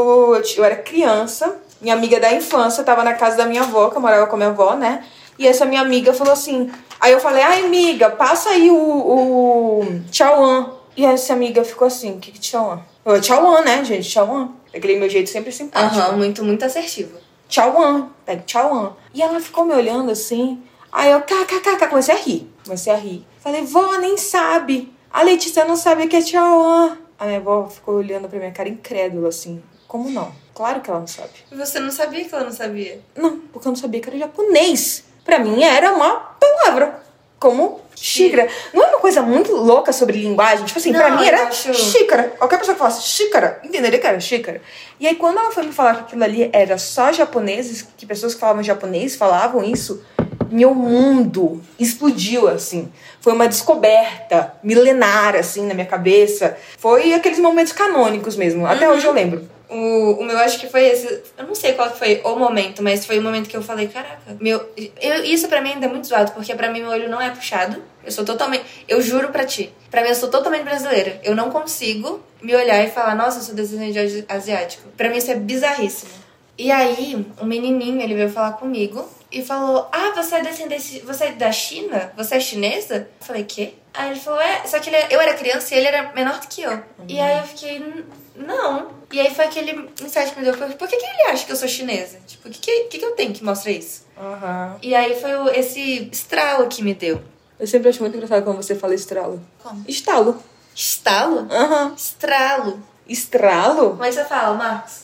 eu, 0.57 0.65
era 0.65 0.77
criança. 0.77 1.57
Minha 1.81 1.95
amiga 1.95 2.21
da 2.21 2.33
infância 2.33 2.85
tava 2.85 3.03
na 3.03 3.15
casa 3.15 3.37
da 3.39 3.47
minha 3.47 3.63
avó, 3.63 3.91
que 3.91 3.97
eu 3.97 4.01
morava 4.01 4.29
com 4.29 4.37
a 4.37 4.39
minha 4.39 4.51
avó, 4.51 4.77
né? 4.77 5.05
E 5.37 5.49
essa 5.49 5.65
minha 5.65 5.81
amiga 5.81 6.13
falou 6.13 6.33
assim. 6.33 6.71
Aí 7.01 7.11
eu 7.11 7.19
falei, 7.19 7.43
ai, 7.43 7.65
amiga, 7.65 8.11
passa 8.11 8.51
aí 8.51 8.71
o, 8.71 8.77
o 8.77 10.03
Tchauan. 10.13 10.71
E 10.97 11.05
essa 11.05 11.33
amiga 11.33 11.65
ficou 11.65 11.89
assim, 11.89 12.13
o 12.13 12.19
que 12.19 12.31
que 12.31 12.39
Tchauan? 12.39 12.81
Eu, 13.05 13.21
Tchauan, 13.21 13.63
né, 13.63 13.85
gente? 13.85 14.09
Tchauan. 14.09 14.51
Daquele 14.73 15.01
meu 15.01 15.09
jeito 15.09 15.29
sempre 15.29 15.51
simpático. 15.51 15.99
Aham, 15.99 16.17
muito, 16.17 16.45
muito 16.45 16.65
assertivo. 16.65 17.19
Tchauan, 17.51 18.11
pega 18.25 18.43
Tchauan. 18.47 18.95
E 19.13 19.21
ela 19.21 19.41
ficou 19.41 19.65
me 19.65 19.75
olhando 19.75 20.13
assim. 20.13 20.63
Aí 20.93 21.11
eu, 21.11 21.21
kkk, 21.21 21.89
comecei 21.89 22.15
a 22.15 22.19
rir. 22.19 22.51
Comecei 22.65 22.93
a 22.93 22.97
rir. 22.97 23.27
Falei, 23.41 23.65
vó, 23.65 23.99
nem 23.99 24.17
sabe. 24.17 24.95
A 25.11 25.23
Letícia 25.23 25.65
não 25.65 25.77
sabe 25.77 26.05
o 26.05 26.09
que 26.09 26.17
é 26.17 26.23
Tchauan. 26.23 26.97
A 27.19 27.27
minha 27.27 27.39
avó 27.39 27.69
ficou 27.69 27.97
olhando 27.97 28.29
pra 28.29 28.39
minha 28.39 28.53
cara 28.53 28.69
incrédula, 28.69 29.29
assim. 29.29 29.61
Como 29.89 30.09
não? 30.09 30.33
Claro 30.55 30.81
que 30.81 30.89
ela 30.89 31.01
não 31.01 31.07
sabe. 31.07 31.31
E 31.51 31.57
você 31.57 31.81
não 31.81 31.91
sabia 31.91 32.25
que 32.25 32.35
ela 32.35 32.45
não 32.45 32.53
sabia? 32.53 33.01
Não, 33.17 33.41
porque 33.53 33.67
eu 33.67 33.73
não 33.73 33.77
sabia 33.77 34.01
que 34.01 34.09
era 34.09 34.19
japonês. 34.19 35.05
Pra 35.25 35.41
mim 35.41 35.63
era 35.63 35.93
uma 35.93 36.17
palavra. 36.39 37.03
Como 37.39 37.81
xícara. 38.01 38.49
Não 38.73 38.83
é 38.83 38.87
uma 38.89 38.99
coisa 38.99 39.23
muito 39.23 39.53
louca 39.55 39.93
sobre 39.93 40.19
linguagem? 40.21 40.65
Tipo 40.65 40.79
assim, 40.79 40.93
Não, 40.93 41.01
pra 41.01 41.11
mim 41.17 41.27
era 41.27 41.45
acho- 41.49 41.75
xícara. 41.75 42.33
Qualquer 42.39 42.59
pessoa 42.59 42.75
que 42.75 42.79
falasse 42.79 43.03
xícara, 43.03 43.61
entenderia 43.65 43.99
que 43.99 44.07
era 44.07 44.19
xícara. 44.21 44.61
E 44.99 45.07
aí, 45.07 45.15
quando 45.17 45.39
ela 45.39 45.51
foi 45.51 45.63
me 45.65 45.73
falar 45.73 45.95
que 45.95 46.01
aquilo 46.03 46.25
ali 46.25 46.51
era 46.53 46.77
só 46.79 47.13
japoneses, 47.13 47.87
que 47.97 48.07
pessoas 48.07 48.35
que 48.35 48.41
falavam 48.41 48.63
japonês 48.63 49.17
falavam 49.17 49.63
isso, 49.65 50.03
meu 50.51 50.75
mundo 50.75 51.63
explodiu, 51.79 52.49
assim. 52.49 52.91
Foi 53.21 53.33
uma 53.33 53.47
descoberta 53.49 54.55
milenar, 54.63 55.37
assim, 55.37 55.67
na 55.67 55.75
minha 55.75 55.87
cabeça. 55.87 56.57
Foi 56.79 57.13
aqueles 57.15 57.39
momentos 57.39 57.73
canônicos 57.73 58.37
mesmo. 58.37 58.67
Até 58.67 58.89
Uhum. 58.89 58.95
hoje 58.97 59.07
eu 59.07 59.13
lembro. 59.13 59.49
O, 59.69 60.15
o 60.21 60.25
meu 60.25 60.37
acho 60.39 60.59
que 60.59 60.67
foi 60.69 60.85
esse. 60.87 61.07
Eu 61.39 61.47
não 61.47 61.55
sei 61.55 61.75
qual 61.75 61.89
foi 61.95 62.21
o 62.25 62.35
momento, 62.37 62.83
mas 62.83 63.07
foi 63.07 63.21
o 63.21 63.23
momento 63.23 63.49
que 63.49 63.57
eu 63.57 63.63
falei, 63.63 63.87
caraca, 63.87 64.37
meu. 64.41 64.61
Eu, 65.01 65.23
isso 65.25 65.47
pra 65.47 65.61
mim 65.61 65.71
ainda 65.75 65.87
é 65.87 65.89
muito 65.89 66.09
zoado, 66.09 66.33
porque 66.33 66.53
pra 66.57 66.71
mim 66.73 66.81
meu 66.81 66.91
olho 66.91 67.09
não 67.09 67.21
é 67.21 67.31
puxado. 67.31 67.81
Eu 68.05 68.11
sou 68.13 68.25
totalmente. 68.25 68.65
Eu 68.89 69.01
juro 69.03 69.29
pra 69.29 69.45
ti. 69.45 69.73
Pra 69.91 70.03
mim 70.03 70.09
eu 70.09 70.15
sou 70.15 70.29
totalmente 70.31 70.65
brasileira. 70.65 71.21
Eu 71.23 71.35
não 71.35 71.51
consigo 71.51 72.23
me 72.43 72.55
olhar 72.55 72.83
e 72.85 72.91
falar, 72.91 73.15
nossa, 73.15 73.39
eu 73.39 73.43
sou 73.43 73.55
descendente 73.55 73.93
de 73.93 73.99
asi- 73.99 74.25
asiático. 74.29 74.89
Pra 74.97 75.09
mim 75.11 75.17
isso 75.19 75.31
é 75.31 75.35
bizarríssimo. 75.37 76.11
E 76.59 76.71
aí, 76.71 77.27
um 77.41 77.47
menininho, 77.47 78.01
ele 78.03 78.15
veio 78.15 78.31
falar 78.31 78.53
comigo. 78.53 79.09
e 79.33 79.43
falou: 79.45 79.89
Ah, 79.93 80.11
você 80.15 80.35
é 80.37 80.43
descendente. 80.43 81.01
Você 81.07 81.25
é 81.27 81.33
da 81.33 81.53
China? 81.53 82.13
Você 82.17 82.35
é 82.35 82.41
chinesa? 82.41 83.09
Eu 83.21 83.27
falei, 83.27 83.45
quê? 83.45 83.75
Aí 83.95 84.11
ele 84.11 84.21
falou, 84.21 84.41
é, 84.41 84.63
só 84.67 84.79
que 84.81 84.91
ele, 84.91 84.97
eu 85.11 85.21
era 85.21 85.35
criança 85.35 85.73
e 85.75 85.79
ele 85.79 85.87
era 85.87 86.13
menor 86.13 86.41
do 86.41 86.49
que 86.49 86.63
eu. 86.63 86.83
E 87.09 87.19
aí 87.21 87.39
eu 87.39 87.45
fiquei, 87.45 87.77
"N- 87.77 88.05
não. 88.37 88.91
E 89.13 89.21
aí 89.21 89.33
foi 89.35 89.45
aquele 89.47 89.89
insight 90.03 90.33
que 90.33 90.39
me 90.39 90.45
deu, 90.45 90.55
por 90.57 90.89
que, 90.89 90.97
que 90.97 91.05
ele 91.07 91.23
acha 91.31 91.45
que 91.47 91.51
eu 91.53 91.57
sou 91.57 91.67
chinesa? 91.69 92.19
Tipo, 92.27 92.49
o 92.49 92.51
que, 92.51 92.61
que, 92.89 92.99
que, 92.99 93.05
eu 93.05 93.13
tenho 93.13 93.33
que 93.33 93.43
mostra 93.45 93.71
isso? 93.73 94.05
Aham. 94.19 94.77
E 94.83 94.95
aí 94.95 95.21
foi 95.21 95.31
esse 95.59 96.09
estralo 96.13 96.67
que 96.69 96.83
me 96.83 96.95
deu. 96.95 97.21
Eu 97.61 97.67
sempre 97.67 97.91
acho 97.91 98.01
muito 98.01 98.15
engraçado 98.15 98.43
quando 98.43 98.57
você 98.57 98.75
fala 98.75 98.95
estralo. 98.95 99.39
Como? 99.63 99.85
Estalo. 99.87 100.43
Estalo? 100.75 101.47
Aham. 101.51 101.93
Estralo. 101.95 102.83
Estralo? 103.07 103.91
Como 103.91 104.05
é 104.05 104.09
que 104.09 104.15
você 104.15 104.25
fala, 104.25 104.57
Marcos? 104.57 105.03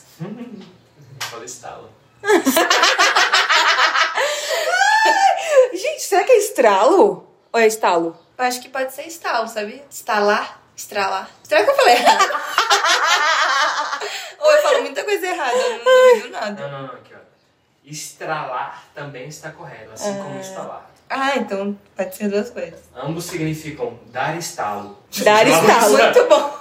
Fala 1.19 1.45
estalo. 1.45 1.87
Gente, 5.71 6.01
será 6.01 6.23
que 6.23 6.31
é 6.31 6.37
estralo? 6.37 7.27
Ou 7.53 7.59
é 7.59 7.67
estalo? 7.67 8.17
Eu 8.35 8.45
acho 8.45 8.59
que 8.59 8.69
pode 8.69 8.91
ser 8.91 9.03
estalo, 9.03 9.47
sabia? 9.47 9.85
Estalar, 9.87 10.59
estralar. 10.75 11.29
Será 11.43 11.63
que 11.63 11.69
eu 11.69 11.75
falei 11.75 11.93
errado? 11.93 12.25
Ou 14.39 14.51
eu 14.51 14.61
falo 14.63 14.81
muita 14.81 15.03
coisa 15.03 15.27
errada, 15.27 15.55
eu 15.55 15.77
não 15.77 15.83
duvido 16.15 16.29
nada. 16.29 16.61
Não, 16.61 16.71
não, 16.71 16.87
não, 16.87 16.93
aqui 16.95 17.13
ó. 17.13 17.17
Estralar 17.85 18.83
também 18.95 19.27
está 19.27 19.51
correto, 19.51 19.91
assim 19.93 20.15
como 20.15 20.39
estalar. 20.39 20.89
Ah, 21.09 21.37
então 21.37 21.77
pode 21.95 22.15
ser 22.15 22.29
duas 22.29 22.49
coisas. 22.49 22.79
Ambos 22.95 23.25
significam 23.25 23.97
dar 24.11 24.37
estalo. 24.37 24.97
Dar 25.23 25.47
estalo. 25.47 25.97
Muito 25.97 26.27
bom. 26.27 26.57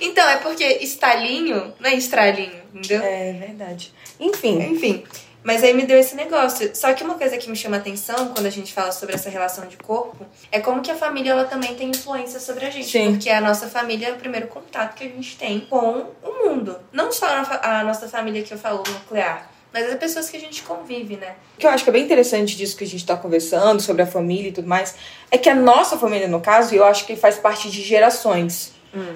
Então, 0.00 0.26
é 0.26 0.36
porque 0.36 0.64
estalinho 0.64 1.74
não 1.78 1.90
é 1.90 1.94
estralinho, 1.94 2.62
entendeu? 2.72 3.02
É 3.02 3.32
verdade. 3.32 3.92
Enfim. 4.18 4.58
Enfim. 4.62 5.04
Mas 5.42 5.64
aí 5.64 5.72
me 5.72 5.86
deu 5.86 5.98
esse 5.98 6.14
negócio. 6.14 6.70
Só 6.74 6.92
que 6.92 7.02
uma 7.02 7.14
coisa 7.14 7.36
que 7.38 7.48
me 7.48 7.56
chama 7.56 7.78
atenção 7.78 8.28
quando 8.28 8.46
a 8.46 8.50
gente 8.50 8.72
fala 8.72 8.92
sobre 8.92 9.14
essa 9.14 9.30
relação 9.30 9.66
de 9.66 9.76
corpo 9.76 10.26
é 10.52 10.60
como 10.60 10.82
que 10.82 10.90
a 10.90 10.94
família 10.94 11.32
ela 11.32 11.44
também 11.44 11.74
tem 11.74 11.90
influência 11.90 12.38
sobre 12.38 12.66
a 12.66 12.70
gente. 12.70 12.90
Sim. 12.90 13.12
Porque 13.12 13.30
a 13.30 13.40
nossa 13.40 13.66
família 13.68 14.08
é 14.08 14.12
o 14.12 14.16
primeiro 14.16 14.48
contato 14.48 14.94
que 14.94 15.04
a 15.04 15.08
gente 15.08 15.36
tem 15.36 15.60
com 15.60 16.06
o 16.22 16.44
mundo. 16.44 16.76
Não 16.92 17.10
só 17.10 17.26
a, 17.26 17.82
nossa 17.84 18.08
família 18.08 18.42
que 18.42 18.52
eu 18.52 18.58
falo 18.58 18.82
nuclear, 18.86 19.49
mas 19.72 19.88
as 19.88 19.98
pessoas 19.98 20.28
que 20.28 20.36
a 20.36 20.40
gente 20.40 20.62
convive, 20.62 21.16
né? 21.16 21.34
O 21.56 21.60
que 21.60 21.66
eu 21.66 21.70
acho 21.70 21.84
que 21.84 21.90
é 21.90 21.92
bem 21.92 22.04
interessante 22.04 22.56
disso 22.56 22.76
que 22.76 22.84
a 22.84 22.86
gente 22.86 23.04
tá 23.06 23.16
conversando, 23.16 23.80
sobre 23.80 24.02
a 24.02 24.06
família 24.06 24.48
e 24.48 24.52
tudo 24.52 24.68
mais, 24.68 24.94
é 25.30 25.38
que 25.38 25.48
a 25.48 25.54
nossa 25.54 25.96
família, 25.96 26.26
no 26.28 26.40
caso, 26.40 26.74
eu 26.74 26.84
acho 26.84 27.06
que 27.06 27.16
faz 27.16 27.36
parte 27.36 27.70
de 27.70 27.82
gerações. 27.82 28.72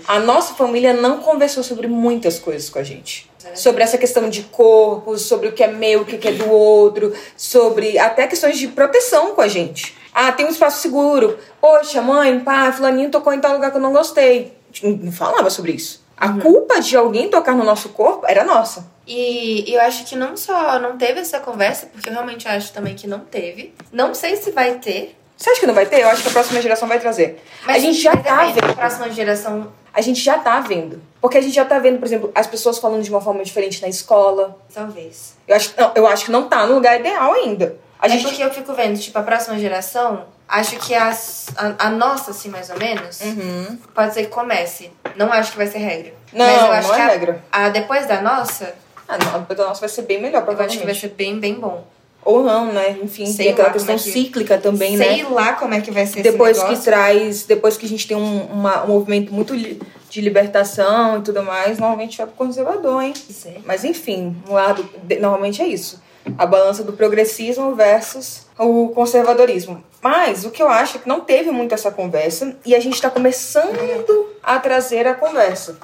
A 0.07 0.21
nossa 0.21 0.55
família 0.55 0.93
não 0.93 1.19
conversou 1.19 1.65
sobre 1.65 1.89
muitas 1.89 2.39
coisas 2.39 2.71
com 2.71 2.79
a 2.79 2.83
gente. 2.85 3.29
Sobre 3.55 3.83
essa 3.83 3.99
questão 3.99 4.31
de 4.31 4.45
corpo, 4.45 5.19
sobre 5.19 5.49
o 5.49 5.53
que 5.53 5.63
é 5.63 5.67
meu, 5.67 6.03
o 6.03 6.05
que 6.05 6.29
é 6.29 6.33
do 6.33 6.49
outro, 6.49 7.13
sobre 7.37 7.99
até 7.99 8.27
questões 8.27 8.57
de 8.57 8.69
proteção 8.69 9.35
com 9.35 9.41
a 9.41 9.49
gente. 9.49 9.97
Ah, 10.15 10.31
tem 10.31 10.47
um 10.47 10.51
espaço 10.51 10.81
seguro. 10.81 11.39
Poxa, 11.61 12.01
mãe, 12.01 12.39
pai, 12.41 12.73
fulaninho 12.73 13.11
tocou 13.11 13.33
em 13.33 13.41
tal 13.41 13.53
lugar 13.53 13.73
que 13.73 13.77
eu 13.77 13.83
não 13.83 13.93
gostei. 13.93 14.57
Não 14.83 15.11
falava 15.11 15.51
sobre 15.51 15.73
isso. 15.73 16.04
A 16.17 16.33
culpa 16.41 16.81
de 16.81 16.97
alguém 16.97 17.29
tocar 17.29 17.55
no 17.55 17.65
nosso 17.65 17.89
corpo 17.91 18.25
era 18.27 18.45
nossa. 18.45 18.87
E 19.07 19.65
eu 19.69 19.81
acho 19.81 20.05
que 20.05 20.17
não 20.17 20.37
só 20.37 20.79
não 20.79 20.97
teve 20.97 21.21
essa 21.21 21.41
conversa, 21.41 21.87
porque 21.87 22.09
eu 22.09 22.13
realmente 22.13 22.49
acho 22.49 22.73
também 22.73 22.95
que 22.95 23.07
não 23.07 23.21
teve. 23.21 23.75
Não 23.93 24.15
sei 24.15 24.37
se 24.37 24.51
vai 24.51 24.75
ter. 24.75 25.17
Você 25.37 25.51
acha 25.51 25.61
que 25.61 25.67
não 25.67 25.75
vai 25.75 25.85
ter? 25.87 26.01
Eu 26.01 26.09
acho 26.09 26.23
que 26.23 26.29
a 26.29 26.33
próxima 26.33 26.63
geração 26.63 26.89
vai 26.89 26.99
trazer. 27.01 27.43
a 27.67 27.79
gente 27.79 28.01
já 28.01 28.15
mas 28.15 28.25
tá 28.25 28.45
vendo. 28.47 28.71
A 28.71 28.73
próxima 28.73 29.11
geração, 29.11 29.73
A 29.93 30.01
gente 30.01 30.21
já 30.21 30.39
tá 30.39 30.61
vendo. 30.61 31.03
Porque 31.21 31.39
a 31.39 31.41
gente 31.41 31.55
já 31.55 31.65
tá 31.65 31.79
vendo, 31.79 31.99
por 31.99 32.07
exemplo, 32.07 32.31
as 32.35 32.47
pessoas 32.47 32.79
falando 32.79 33.03
de 33.03 33.11
uma 33.11 33.21
forma 33.21 33.45
diferente 33.45 33.83
na 33.83 33.89
escola. 33.89 34.57
talvez. 34.73 35.35
Eu 35.47 35.57
acho, 35.57 35.75
não, 35.77 35.93
eu 35.95 36.07
acho 36.07 36.27
que 36.27 36.31
não 36.31 36.49
tá 36.49 36.67
no 36.67 36.75
lugar 36.75 36.99
ideal 36.99 37.33
ainda. 37.33 37.77
A 37.99 38.07
é 38.07 38.11
gente. 38.11 38.25
porque 38.25 38.43
eu 38.43 38.51
fico 38.51 38.73
vendo, 38.75 38.99
tipo, 38.99 39.19
a 39.19 39.23
próxima 39.23 39.59
geração, 39.59 40.25
acho 40.49 40.77
que 40.77 40.95
as, 40.95 41.47
a, 41.57 41.87
a 41.87 41.91
nossa, 41.91 42.31
assim, 42.33 42.49
mais 42.49 42.71
ou 42.71 42.79
menos, 42.79 43.21
Uhum. 43.21 43.79
pode 43.95 44.15
ser 44.15 44.25
que 44.25 44.31
comece. 44.31 44.91
Não 45.17 45.33
acho 45.33 45.53
que 45.53 45.57
vai 45.59 45.67
ser 45.67 45.79
regra. 45.79 46.13
Não, 46.33 46.45
Mas 46.47 46.63
eu 46.63 46.73
acho 46.73 46.89
não 46.89 46.95
é 46.95 46.97
que 46.99 47.03
a- 47.03 47.09
regra. 47.09 47.45
A, 47.53 47.69
depois 47.69 48.07
da 48.07 48.21
nossa, 48.21 48.75
Ah, 49.09 49.19
não, 49.19 49.41
depois 49.41 49.59
da 49.59 49.67
nossa 49.67 49.81
vai 49.81 49.89
ser 49.89 50.03
bem 50.03 50.21
melhor, 50.21 50.33
eu 50.33 50.39
acho 50.39 50.47
que 50.49 50.55
provavelmente. 50.57 50.85
vai 50.87 50.95
ser 50.95 51.09
bem, 51.09 51.39
bem 51.39 51.55
bom. 51.55 51.87
Ou 52.25 52.43
não, 52.43 52.73
né? 52.73 52.97
Enfim, 53.03 53.27
Sei 53.27 53.45
tem 53.47 53.53
aquela 53.53 53.69
questão 53.71 53.95
é 53.95 53.99
que- 53.99 54.11
cíclica 54.11 54.57
também, 54.57 54.97
Sei 54.97 55.23
né? 55.23 55.29
lá 55.29 55.53
como 55.53 55.75
é 55.75 55.81
que 55.83 55.91
vai 55.91 56.07
ser 56.07 56.23
Depois 56.23 56.63
que 56.63 56.75
traz. 56.79 57.45
Depois 57.45 57.77
que 57.77 57.85
a 57.85 57.89
gente 57.89 58.09
tem 58.09 58.17
um, 58.17 58.45
uma- 58.47 58.83
um 58.85 58.89
movimento 58.89 59.31
muito 59.31 59.55
li- 59.55 59.79
de 60.09 60.21
libertação 60.23 61.19
e 61.19 61.23
tudo 61.23 61.43
mais, 61.43 61.79
normalmente 61.79 62.17
vai 62.17 62.27
pro 62.27 62.35
conservador, 62.37 63.03
hein? 63.03 63.13
É. 63.45 63.57
Mas 63.67 63.85
enfim, 63.85 64.35
um 64.49 64.55
lado 64.55 64.89
normalmente 65.21 65.61
é 65.61 65.67
isso. 65.67 66.03
A 66.39 66.47
balança 66.47 66.83
do 66.83 66.95
progressismo 66.95 67.75
versus 67.75 68.47
o 68.59 68.89
conservadorismo. 68.95 69.85
Mas 70.05 70.45
o 70.45 70.51
que 70.51 70.63
eu 70.63 70.69
acho 70.69 70.99
é 70.99 71.01
que 71.01 71.09
não 71.09 71.21
teve 71.21 71.51
muito 71.51 71.73
essa 71.73 71.91
conversa 71.91 72.55
e 72.63 72.75
a 72.75 72.79
gente 72.81 72.93
está 72.93 73.09
começando 73.09 74.29
a 74.43 74.59
trazer 74.59 75.07
a 75.07 75.15
conversa. 75.15 75.79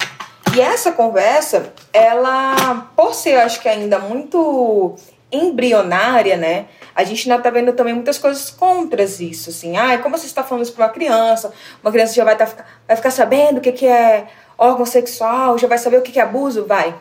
E 0.55 0.61
essa 0.61 0.93
conversa, 0.93 1.73
ela, 1.91 2.87
por 2.95 3.15
ser, 3.15 3.37
acho 3.37 3.62
que 3.62 3.69
ainda 3.69 3.99
muito 3.99 4.95
embrionária, 5.33 6.37
né? 6.37 6.67
A 6.95 7.03
gente 7.03 7.31
ainda 7.31 7.43
tá 7.43 7.49
vendo 7.49 7.73
também 7.73 7.95
muitas 7.95 8.19
coisas 8.19 8.50
contras 8.50 9.21
isso, 9.21 9.49
assim. 9.49 9.79
Ah, 9.79 9.97
como 9.97 10.19
você 10.19 10.27
está 10.27 10.45
falando 10.45 10.65
isso 10.65 10.75
para 10.75 10.85
uma 10.85 10.93
criança? 10.93 11.50
Uma 11.83 11.91
criança 11.91 12.12
já 12.12 12.23
vai, 12.23 12.37
tá, 12.37 12.47
vai 12.87 12.97
ficar 12.97 13.11
sabendo 13.11 13.57
o 13.57 13.61
que, 13.62 13.73
que 13.73 13.87
é 13.87 14.27
órgão 14.59 14.85
sexual, 14.85 15.57
já 15.57 15.67
vai 15.67 15.79
saber 15.79 15.97
o 15.97 16.03
que, 16.03 16.12
que 16.12 16.21
é 16.21 16.25
abuso? 16.25 16.67
Vai 16.67 16.95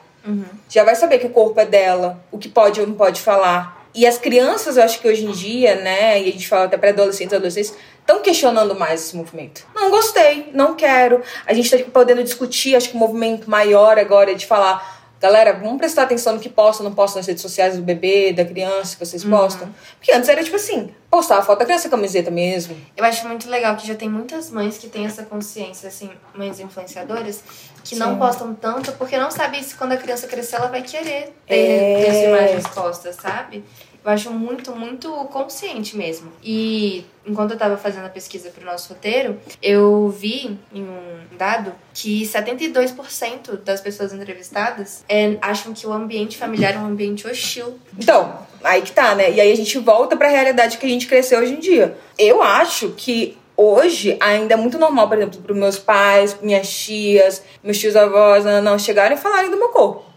já 0.67 0.83
vai 0.83 0.95
saber 0.95 1.19
que 1.19 1.27
o 1.27 1.31
corpo 1.31 1.59
é 1.59 1.65
dela, 1.65 2.19
o 2.31 2.37
que 2.37 2.49
pode 2.49 2.79
ou 2.79 2.87
não 2.87 2.95
pode 2.95 3.21
falar. 3.21 3.78
E 3.93 4.05
as 4.05 4.17
crianças, 4.17 4.77
eu 4.77 4.83
acho 4.83 4.99
que 4.99 5.07
hoje 5.07 5.25
em 5.25 5.31
dia, 5.31 5.75
né, 5.75 6.21
e 6.21 6.29
a 6.29 6.31
gente 6.31 6.47
fala 6.47 6.65
até 6.65 6.77
para 6.77 6.89
adolescentes 6.89 7.33
adolescentes, 7.33 7.73
estão 7.99 8.21
questionando 8.21 8.75
mais 8.75 9.01
esse 9.01 9.15
movimento. 9.15 9.65
Não 9.73 9.89
gostei, 9.89 10.49
não 10.53 10.75
quero. 10.75 11.21
A 11.45 11.53
gente 11.53 11.69
tá 11.69 11.77
tipo, 11.77 11.91
podendo 11.91 12.23
discutir, 12.23 12.75
acho 12.75 12.89
que 12.89 12.95
o 12.95 12.99
movimento 12.99 13.49
maior 13.49 13.97
agora 13.97 14.31
é 14.31 14.35
de 14.35 14.45
falar, 14.45 14.98
galera, 15.19 15.53
vamos 15.53 15.77
prestar 15.77 16.03
atenção 16.03 16.33
no 16.33 16.39
que 16.39 16.49
posta, 16.49 16.83
não 16.83 16.93
posta 16.93 17.19
nas 17.19 17.27
redes 17.27 17.41
sociais 17.41 17.75
do 17.75 17.81
bebê, 17.81 18.31
da 18.33 18.45
criança 18.45 18.95
que 18.95 19.05
vocês 19.05 19.23
postam. 19.23 19.69
Porque 19.97 20.11
antes 20.11 20.29
era 20.29 20.43
tipo 20.43 20.55
assim, 20.55 20.93
postar 21.09 21.39
a 21.39 21.41
foto 21.41 21.59
da 21.59 21.65
criança 21.65 21.87
e 21.87 21.89
camiseta 21.89 22.31
mesmo. 22.31 22.75
Eu 22.95 23.03
acho 23.03 23.27
muito 23.27 23.49
legal 23.49 23.75
que 23.75 23.85
já 23.87 23.95
tem 23.95 24.09
muitas 24.09 24.49
mães 24.49 24.77
que 24.77 24.87
têm 24.87 25.05
essa 25.05 25.23
consciência, 25.23 25.89
assim, 25.89 26.09
mães 26.33 26.59
influenciadoras, 26.59 27.43
que 27.83 27.95
não 27.95 28.13
Sim. 28.13 28.19
postam 28.19 28.53
tanto 28.55 28.91
porque 28.93 29.17
não 29.17 29.29
sabem 29.31 29.61
se 29.61 29.75
quando 29.75 29.93
a 29.93 29.97
criança 29.97 30.27
crescer 30.27 30.55
ela 30.57 30.67
vai 30.67 30.81
querer 30.81 31.33
ter, 31.47 31.55
É. 31.55 32.01
ter 32.03 32.07
essa 32.07 32.23
imagem 32.25 32.57
exposta, 32.57 33.13
sabe? 33.13 33.63
Eu 34.03 34.11
acho 34.11 34.31
muito, 34.31 34.75
muito 34.75 35.09
consciente 35.25 35.97
mesmo. 35.97 36.31
E 36.43 37.05
enquanto 37.25 37.51
eu 37.51 37.57
tava 37.57 37.77
fazendo 37.77 38.05
a 38.05 38.09
pesquisa 38.09 38.49
pro 38.49 38.65
nosso 38.65 38.89
roteiro, 38.93 39.39
eu 39.61 40.09
vi 40.09 40.57
em 40.73 40.83
um 40.83 41.37
dado 41.37 41.73
que 41.93 42.23
72% 42.23 43.61
das 43.63 43.81
pessoas 43.81 44.13
entrevistadas 44.13 45.03
é, 45.07 45.37
acham 45.41 45.73
que 45.73 45.85
o 45.85 45.91
ambiente 45.91 46.37
familiar 46.37 46.75
é 46.75 46.77
um 46.77 46.85
ambiente 46.85 47.27
hostil. 47.27 47.77
Então, 47.97 48.39
aí 48.63 48.81
que 48.81 48.91
tá, 48.91 49.15
né? 49.15 49.31
E 49.31 49.41
aí 49.41 49.51
a 49.51 49.55
gente 49.55 49.77
volta 49.79 50.15
pra 50.15 50.29
realidade 50.29 50.77
que 50.77 50.85
a 50.85 50.89
gente 50.89 51.07
cresceu 51.07 51.39
hoje 51.39 51.53
em 51.53 51.59
dia. 51.59 51.97
Eu 52.17 52.41
acho 52.41 52.93
que 52.95 53.37
hoje 53.59 54.15
ainda 54.21 54.53
é 54.53 54.57
muito 54.57 54.79
normal, 54.79 55.09
por 55.09 55.17
exemplo, 55.17 55.41
pros 55.41 55.57
meus 55.57 55.77
pais, 55.77 56.37
minhas 56.41 56.69
tias, 56.69 57.43
meus 57.61 57.77
tios 57.77 57.93
avós, 57.93 58.45
não, 58.45 58.61
não, 58.61 58.79
chegarem 58.79 59.17
e 59.17 59.21
falarem 59.21 59.51
do 59.51 59.57
meu 59.57 59.67
corpo. 59.69 60.08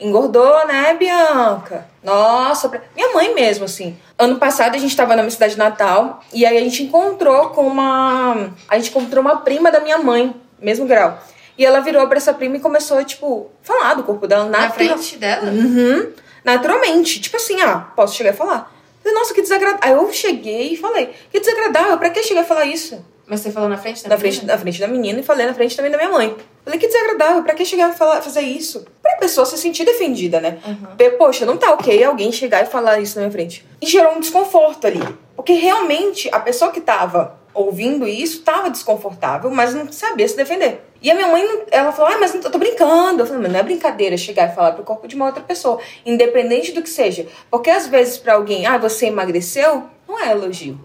Engordou, 0.00 0.66
né, 0.66 0.94
Bianca? 0.98 1.86
Nossa, 2.02 2.70
minha 2.94 3.12
mãe 3.12 3.34
mesmo, 3.34 3.64
assim. 3.64 3.96
Ano 4.18 4.36
passado 4.36 4.74
a 4.74 4.78
gente 4.78 4.96
tava 4.96 5.14
na 5.16 5.22
minha 5.22 5.30
cidade 5.30 5.56
natal 5.56 6.20
e 6.32 6.44
aí 6.44 6.56
a 6.56 6.60
gente 6.60 6.82
encontrou 6.82 7.50
com 7.50 7.66
uma. 7.66 8.50
A 8.68 8.76
gente 8.78 8.90
encontrou 8.90 9.22
uma 9.22 9.36
prima 9.38 9.70
da 9.70 9.80
minha 9.80 9.98
mãe, 9.98 10.34
mesmo 10.60 10.86
grau. 10.86 11.18
E 11.56 11.64
ela 11.64 11.80
virou 11.80 12.06
pra 12.08 12.16
essa 12.16 12.34
prima 12.34 12.56
e 12.56 12.60
começou, 12.60 13.02
tipo, 13.04 13.48
falar 13.62 13.94
do 13.94 14.02
corpo 14.02 14.26
dela 14.26 14.44
Na 14.44 14.62
natural- 14.62 14.98
frente 14.98 15.16
dela? 15.18 15.48
Uhum. 15.50 16.12
Naturalmente. 16.44 17.20
Tipo 17.20 17.36
assim, 17.36 17.60
ah, 17.62 17.86
posso 17.94 18.16
chegar 18.16 18.30
e 18.30 18.36
falar. 18.36 18.72
Nossa, 19.04 19.32
que 19.34 19.42
desagradável. 19.42 19.80
Aí 19.82 19.92
eu 19.92 20.12
cheguei 20.12 20.72
e 20.72 20.76
falei, 20.76 21.14
que 21.30 21.38
desagradável, 21.38 21.96
pra 21.98 22.10
que 22.10 22.22
chegar 22.22 22.40
e 22.42 22.46
falar 22.46 22.64
isso? 22.64 23.04
Mas 23.26 23.40
você 23.40 23.50
falou 23.50 23.68
na 23.68 23.78
frente 23.78 24.02
da 24.02 24.10
Na 24.10 24.16
menina? 24.16 24.32
frente, 24.32 24.46
na 24.46 24.58
frente 24.58 24.80
da 24.80 24.86
menina 24.88 25.20
e 25.20 25.22
falei 25.22 25.46
na 25.46 25.54
frente 25.54 25.74
também 25.74 25.90
da 25.90 25.96
minha 25.96 26.10
mãe. 26.10 26.36
Falei, 26.62 26.78
que 26.78 26.86
desagradável, 26.86 27.42
pra 27.42 27.54
que 27.54 27.64
chegar 27.64 27.90
e 27.90 27.96
falar, 27.96 28.20
fazer 28.20 28.42
isso? 28.42 28.84
Pra 29.02 29.16
pessoa 29.16 29.46
se 29.46 29.56
sentir 29.56 29.84
defendida, 29.84 30.40
né? 30.40 30.58
Porque, 30.80 31.10
Poxa, 31.10 31.46
não 31.46 31.56
tá 31.56 31.70
ok 31.72 32.04
alguém 32.04 32.30
chegar 32.30 32.62
e 32.62 32.66
falar 32.66 33.00
isso 33.00 33.16
na 33.16 33.22
minha 33.22 33.32
frente. 33.32 33.64
E 33.80 33.86
gerou 33.86 34.14
um 34.14 34.20
desconforto 34.20 34.86
ali. 34.86 35.00
Porque 35.34 35.52
realmente 35.54 36.28
a 36.32 36.38
pessoa 36.40 36.70
que 36.70 36.80
tava 36.80 37.38
ouvindo 37.54 38.06
isso 38.06 38.42
tava 38.42 38.68
desconfortável, 38.68 39.50
mas 39.50 39.74
não 39.74 39.90
sabia 39.90 40.26
se 40.28 40.36
defender. 40.36 40.82
E 41.00 41.10
a 41.10 41.14
minha 41.14 41.28
mãe, 41.28 41.46
ela 41.70 41.92
falou, 41.92 42.12
ah, 42.12 42.18
mas 42.18 42.34
eu 42.34 42.40
tô 42.50 42.58
brincando. 42.58 43.22
Eu 43.22 43.26
falei, 43.26 43.42
mas 43.42 43.52
não 43.52 43.60
é 43.60 43.62
brincadeira 43.62 44.16
chegar 44.16 44.50
e 44.50 44.54
falar 44.54 44.72
pro 44.72 44.84
corpo 44.84 45.06
de 45.06 45.14
uma 45.14 45.26
outra 45.26 45.42
pessoa, 45.42 45.78
independente 46.04 46.72
do 46.72 46.82
que 46.82 46.88
seja. 46.90 47.26
Porque 47.50 47.70
às 47.70 47.86
vezes 47.86 48.16
pra 48.18 48.34
alguém, 48.34 48.66
ah, 48.66 48.78
você 48.78 49.06
emagreceu, 49.06 49.84
não 50.08 50.18
é 50.18 50.30
elogio. 50.32 50.78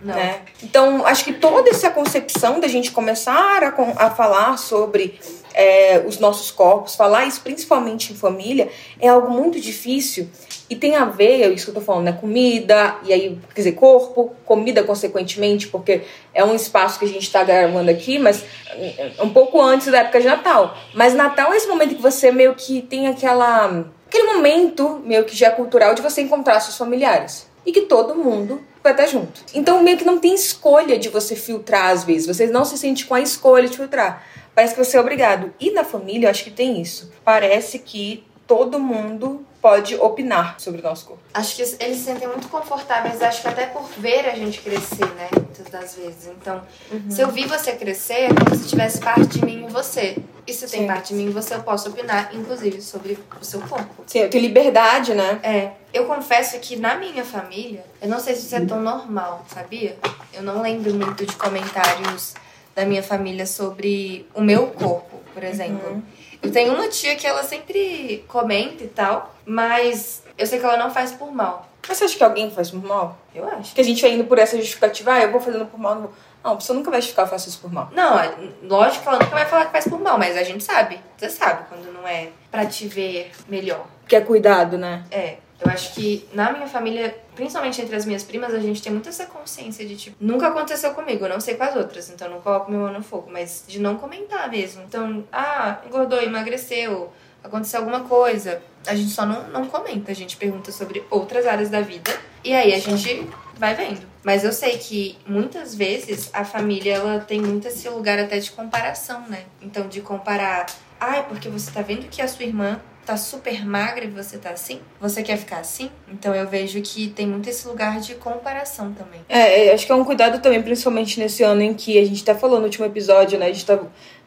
Não. 0.00 0.14
Né? 0.14 0.40
Então, 0.62 1.06
acho 1.06 1.24
que 1.24 1.32
toda 1.32 1.68
essa 1.70 1.90
concepção 1.90 2.58
da 2.58 2.68
gente 2.68 2.90
começar 2.90 3.62
a, 3.62 4.06
a 4.06 4.10
falar 4.10 4.56
sobre 4.56 5.18
é, 5.54 6.02
os 6.06 6.18
nossos 6.18 6.50
corpos, 6.50 6.94
falar 6.94 7.26
isso 7.26 7.40
principalmente 7.42 8.12
em 8.12 8.16
família, 8.16 8.70
é 9.00 9.08
algo 9.08 9.30
muito 9.30 9.60
difícil 9.60 10.28
E 10.70 10.76
tem 10.76 10.96
a 10.96 11.04
ver, 11.04 11.42
é 11.42 11.48
isso 11.48 11.66
que 11.66 11.70
eu 11.70 11.74
tô 11.74 11.80
falando, 11.80 12.04
né? 12.04 12.12
Comida, 12.12 12.96
e 13.04 13.12
aí, 13.12 13.38
quer 13.54 13.60
dizer, 13.60 13.72
corpo, 13.72 14.34
comida 14.44 14.82
consequentemente, 14.82 15.68
porque 15.68 16.02
é 16.32 16.42
um 16.42 16.54
espaço 16.54 16.98
que 16.98 17.04
a 17.04 17.08
gente 17.08 17.30
tá 17.30 17.44
gravando 17.44 17.90
aqui, 17.90 18.18
mas 18.18 18.44
é 18.70 19.22
um 19.22 19.30
pouco 19.30 19.60
antes 19.60 19.88
da 19.88 19.98
época 19.98 20.20
de 20.20 20.26
Natal. 20.26 20.76
Mas 20.94 21.14
Natal 21.14 21.52
é 21.52 21.56
esse 21.56 21.68
momento 21.68 21.94
que 21.94 22.02
você 22.02 22.32
meio 22.32 22.54
que 22.54 22.80
tem 22.80 23.06
aquela. 23.06 23.84
aquele 24.06 24.32
momento 24.32 25.02
meio 25.04 25.24
que 25.24 25.36
já 25.36 25.48
é 25.48 25.50
cultural 25.50 25.94
de 25.94 26.00
você 26.00 26.22
encontrar 26.22 26.60
seus 26.60 26.78
familiares. 26.78 27.46
E 27.64 27.70
que 27.70 27.82
todo 27.82 28.14
mundo 28.14 28.60
vai 28.82 28.92
estar 28.92 29.06
junto. 29.06 29.44
Então, 29.54 29.82
meio 29.82 29.96
que 29.96 30.04
não 30.04 30.18
tem 30.18 30.34
escolha 30.34 30.98
de 30.98 31.08
você 31.08 31.36
filtrar 31.36 31.90
às 31.90 32.04
vezes. 32.04 32.26
Você 32.26 32.46
não 32.46 32.64
se 32.64 32.76
sente 32.76 33.06
com 33.06 33.14
a 33.14 33.20
escolha 33.20 33.68
de 33.68 33.76
filtrar. 33.76 34.26
Parece 34.54 34.74
que 34.74 34.84
você 34.84 34.96
é 34.96 35.00
obrigado. 35.00 35.52
E 35.58 35.70
na 35.70 35.84
família, 35.84 36.26
eu 36.26 36.30
acho 36.30 36.44
que 36.44 36.50
tem 36.50 36.80
isso. 36.80 37.10
Parece 37.24 37.78
que 37.78 38.24
todo 38.46 38.78
mundo 38.78 39.46
pode 39.62 39.94
opinar 39.94 40.56
sobre 40.58 40.80
o 40.80 40.84
nosso 40.84 41.06
corpo. 41.06 41.22
Acho 41.32 41.54
que 41.54 41.62
eles 41.62 41.98
se 41.98 42.04
sentem 42.04 42.26
muito 42.26 42.48
confortáveis, 42.48 43.22
acho 43.22 43.40
que 43.40 43.48
até 43.48 43.66
por 43.66 43.88
ver 43.96 44.28
a 44.28 44.34
gente 44.34 44.60
crescer, 44.60 45.06
né? 45.14 45.28
Muitas 45.32 45.66
das 45.68 45.94
vezes. 45.94 46.26
Então, 46.26 46.60
se 47.08 47.20
eu 47.20 47.30
vi 47.30 47.46
você 47.46 47.72
crescer, 47.72 48.24
é 48.24 48.28
como 48.28 48.56
se 48.56 48.68
tivesse 48.68 49.00
parte 49.00 49.38
de 49.38 49.44
mim 49.46 49.64
em 49.64 49.68
você. 49.68 50.16
E 50.44 50.52
se 50.52 50.66
tem 50.66 50.80
Sim. 50.80 50.86
parte 50.88 51.14
de 51.14 51.14
mim 51.14 51.26
em 51.26 51.30
você, 51.30 51.54
eu 51.54 51.62
posso 51.62 51.88
opinar, 51.88 52.34
inclusive, 52.34 52.82
sobre 52.82 53.16
o 53.40 53.44
seu 53.44 53.60
corpo. 53.60 54.02
Sim, 54.04 54.18
eu 54.18 54.30
tenho 54.30 54.42
liberdade, 54.42 55.14
né? 55.14 55.38
É, 55.44 55.70
eu 55.94 56.06
confesso 56.06 56.58
que 56.58 56.74
na 56.74 56.96
minha 56.96 57.24
família, 57.24 57.84
eu 58.00 58.08
não 58.08 58.18
sei 58.18 58.34
se 58.34 58.46
isso 58.46 58.56
é 58.56 58.66
tão 58.66 58.82
normal, 58.82 59.44
sabia? 59.46 59.96
Eu 60.34 60.42
não 60.42 60.60
lembro 60.60 60.92
muito 60.92 61.24
de 61.24 61.36
comentários 61.36 62.34
da 62.74 62.84
minha 62.84 63.02
família 63.02 63.46
sobre 63.46 64.26
o 64.34 64.40
meu 64.40 64.68
corpo, 64.68 65.20
por 65.32 65.42
exemplo. 65.44 66.02
Eu 66.42 66.50
tenho 66.50 66.74
uma 66.74 66.88
tia 66.88 67.14
que 67.16 67.26
ela 67.26 67.42
sempre 67.42 68.24
comenta 68.28 68.82
e 68.84 68.88
tal, 68.88 69.34
mas 69.46 70.22
eu 70.36 70.46
sei 70.46 70.58
que 70.58 70.64
ela 70.64 70.76
não 70.76 70.90
faz 70.90 71.12
por 71.12 71.32
mal. 71.32 71.68
Mas 71.86 71.98
você 71.98 72.04
acha 72.04 72.16
que 72.16 72.24
alguém 72.24 72.50
faz 72.50 72.70
por 72.70 72.82
mal? 72.82 73.18
Eu 73.34 73.48
acho. 73.48 73.74
Que 73.74 73.80
a 73.80 73.84
gente 73.84 74.00
vai 74.02 74.12
indo 74.12 74.24
por 74.24 74.38
essa 74.38 74.56
justificativa, 74.56 75.12
ah, 75.14 75.20
eu 75.22 75.30
vou 75.32 75.40
fazendo 75.40 75.66
por 75.66 75.78
mal. 75.78 75.94
Não, 75.96 76.02
vou. 76.02 76.12
não 76.44 76.52
a 76.52 76.56
pessoa 76.56 76.76
nunca 76.76 76.90
vai 76.90 77.00
justificar, 77.00 77.24
eu 77.26 77.30
faço 77.30 77.48
isso 77.48 77.60
por 77.60 77.72
mal. 77.72 77.88
Não, 77.92 78.18
é- 78.18 78.34
lógico 78.62 79.02
que 79.02 79.08
ela 79.08 79.18
nunca 79.18 79.30
vai 79.34 79.46
falar 79.46 79.66
que 79.66 79.72
faz 79.72 79.86
por 79.88 80.00
mal, 80.00 80.18
mas 80.18 80.36
a 80.36 80.42
gente 80.42 80.62
sabe. 80.62 81.00
Você 81.16 81.28
sabe 81.30 81.64
quando 81.68 81.92
não 81.92 82.06
é 82.06 82.28
pra 82.50 82.66
te 82.66 82.86
ver 82.86 83.30
melhor. 83.48 83.84
Que 84.06 84.16
é 84.16 84.20
cuidado, 84.20 84.76
né? 84.78 85.04
É, 85.10 85.36
eu 85.64 85.70
acho 85.70 85.94
que 85.94 86.28
na 86.32 86.52
minha 86.52 86.66
família, 86.66 87.16
principalmente 87.34 87.80
entre 87.80 87.94
as 87.94 88.04
minhas 88.04 88.24
primas, 88.24 88.52
a 88.52 88.58
gente 88.58 88.82
tem 88.82 88.92
muito 88.92 89.08
essa 89.08 89.26
consciência 89.26 89.86
de 89.86 89.96
tipo, 89.96 90.16
nunca 90.20 90.48
aconteceu 90.48 90.92
comigo, 90.92 91.24
eu 91.24 91.28
não 91.28 91.40
sei 91.40 91.54
com 91.54 91.62
as 91.62 91.76
outras, 91.76 92.10
então 92.10 92.28
não 92.28 92.40
coloco 92.40 92.70
meu 92.70 92.80
mão 92.80 92.92
no 92.92 93.02
fogo, 93.02 93.30
mas 93.30 93.64
de 93.66 93.78
não 93.78 93.96
comentar 93.96 94.50
mesmo. 94.50 94.82
Então, 94.82 95.24
ah, 95.32 95.78
engordou, 95.86 96.20
emagreceu, 96.20 97.12
aconteceu 97.44 97.80
alguma 97.80 98.00
coisa. 98.00 98.60
A 98.86 98.94
gente 98.94 99.10
só 99.10 99.24
não, 99.24 99.48
não 99.48 99.66
comenta, 99.66 100.10
a 100.10 100.14
gente 100.14 100.36
pergunta 100.36 100.72
sobre 100.72 101.04
outras 101.08 101.46
áreas 101.46 101.70
da 101.70 101.80
vida 101.80 102.10
e 102.42 102.52
aí 102.52 102.74
a 102.74 102.78
gente 102.80 103.28
vai 103.56 103.74
vendo. 103.74 104.02
Mas 104.24 104.42
eu 104.42 104.52
sei 104.52 104.78
que 104.78 105.16
muitas 105.24 105.74
vezes 105.74 106.28
a 106.32 106.44
família 106.44 106.94
ela 106.94 107.20
tem 107.20 107.40
muito 107.40 107.68
esse 107.68 107.88
lugar 107.88 108.18
até 108.18 108.38
de 108.38 108.50
comparação, 108.50 109.22
né? 109.28 109.44
Então, 109.60 109.86
de 109.86 110.00
comparar, 110.00 110.66
ai, 110.98 111.24
porque 111.28 111.48
você 111.48 111.70
tá 111.70 111.82
vendo 111.82 112.08
que 112.08 112.20
a 112.20 112.26
sua 112.26 112.44
irmã 112.44 112.80
tá 113.04 113.16
super 113.16 113.66
magra 113.66 114.04
e 114.04 114.08
você 114.08 114.38
tá 114.38 114.50
assim? 114.50 114.80
Você 115.00 115.22
quer 115.22 115.36
ficar 115.36 115.58
assim? 115.58 115.90
Então 116.08 116.34
eu 116.34 116.46
vejo 116.46 116.80
que 116.82 117.08
tem 117.08 117.26
muito 117.26 117.48
esse 117.48 117.66
lugar 117.66 118.00
de 118.00 118.14
comparação 118.14 118.92
também. 118.92 119.20
É, 119.28 119.66
é, 119.66 119.74
acho 119.74 119.86
que 119.86 119.92
é 119.92 119.94
um 119.94 120.04
cuidado 120.04 120.40
também, 120.40 120.62
principalmente 120.62 121.18
nesse 121.18 121.42
ano 121.42 121.62
em 121.62 121.74
que 121.74 121.98
a 121.98 122.04
gente 122.04 122.24
tá 122.24 122.34
falando 122.34 122.60
no 122.60 122.64
último 122.66 122.86
episódio, 122.86 123.38
né? 123.38 123.46
A 123.46 123.52
gente 123.52 123.66
tá 123.66 123.78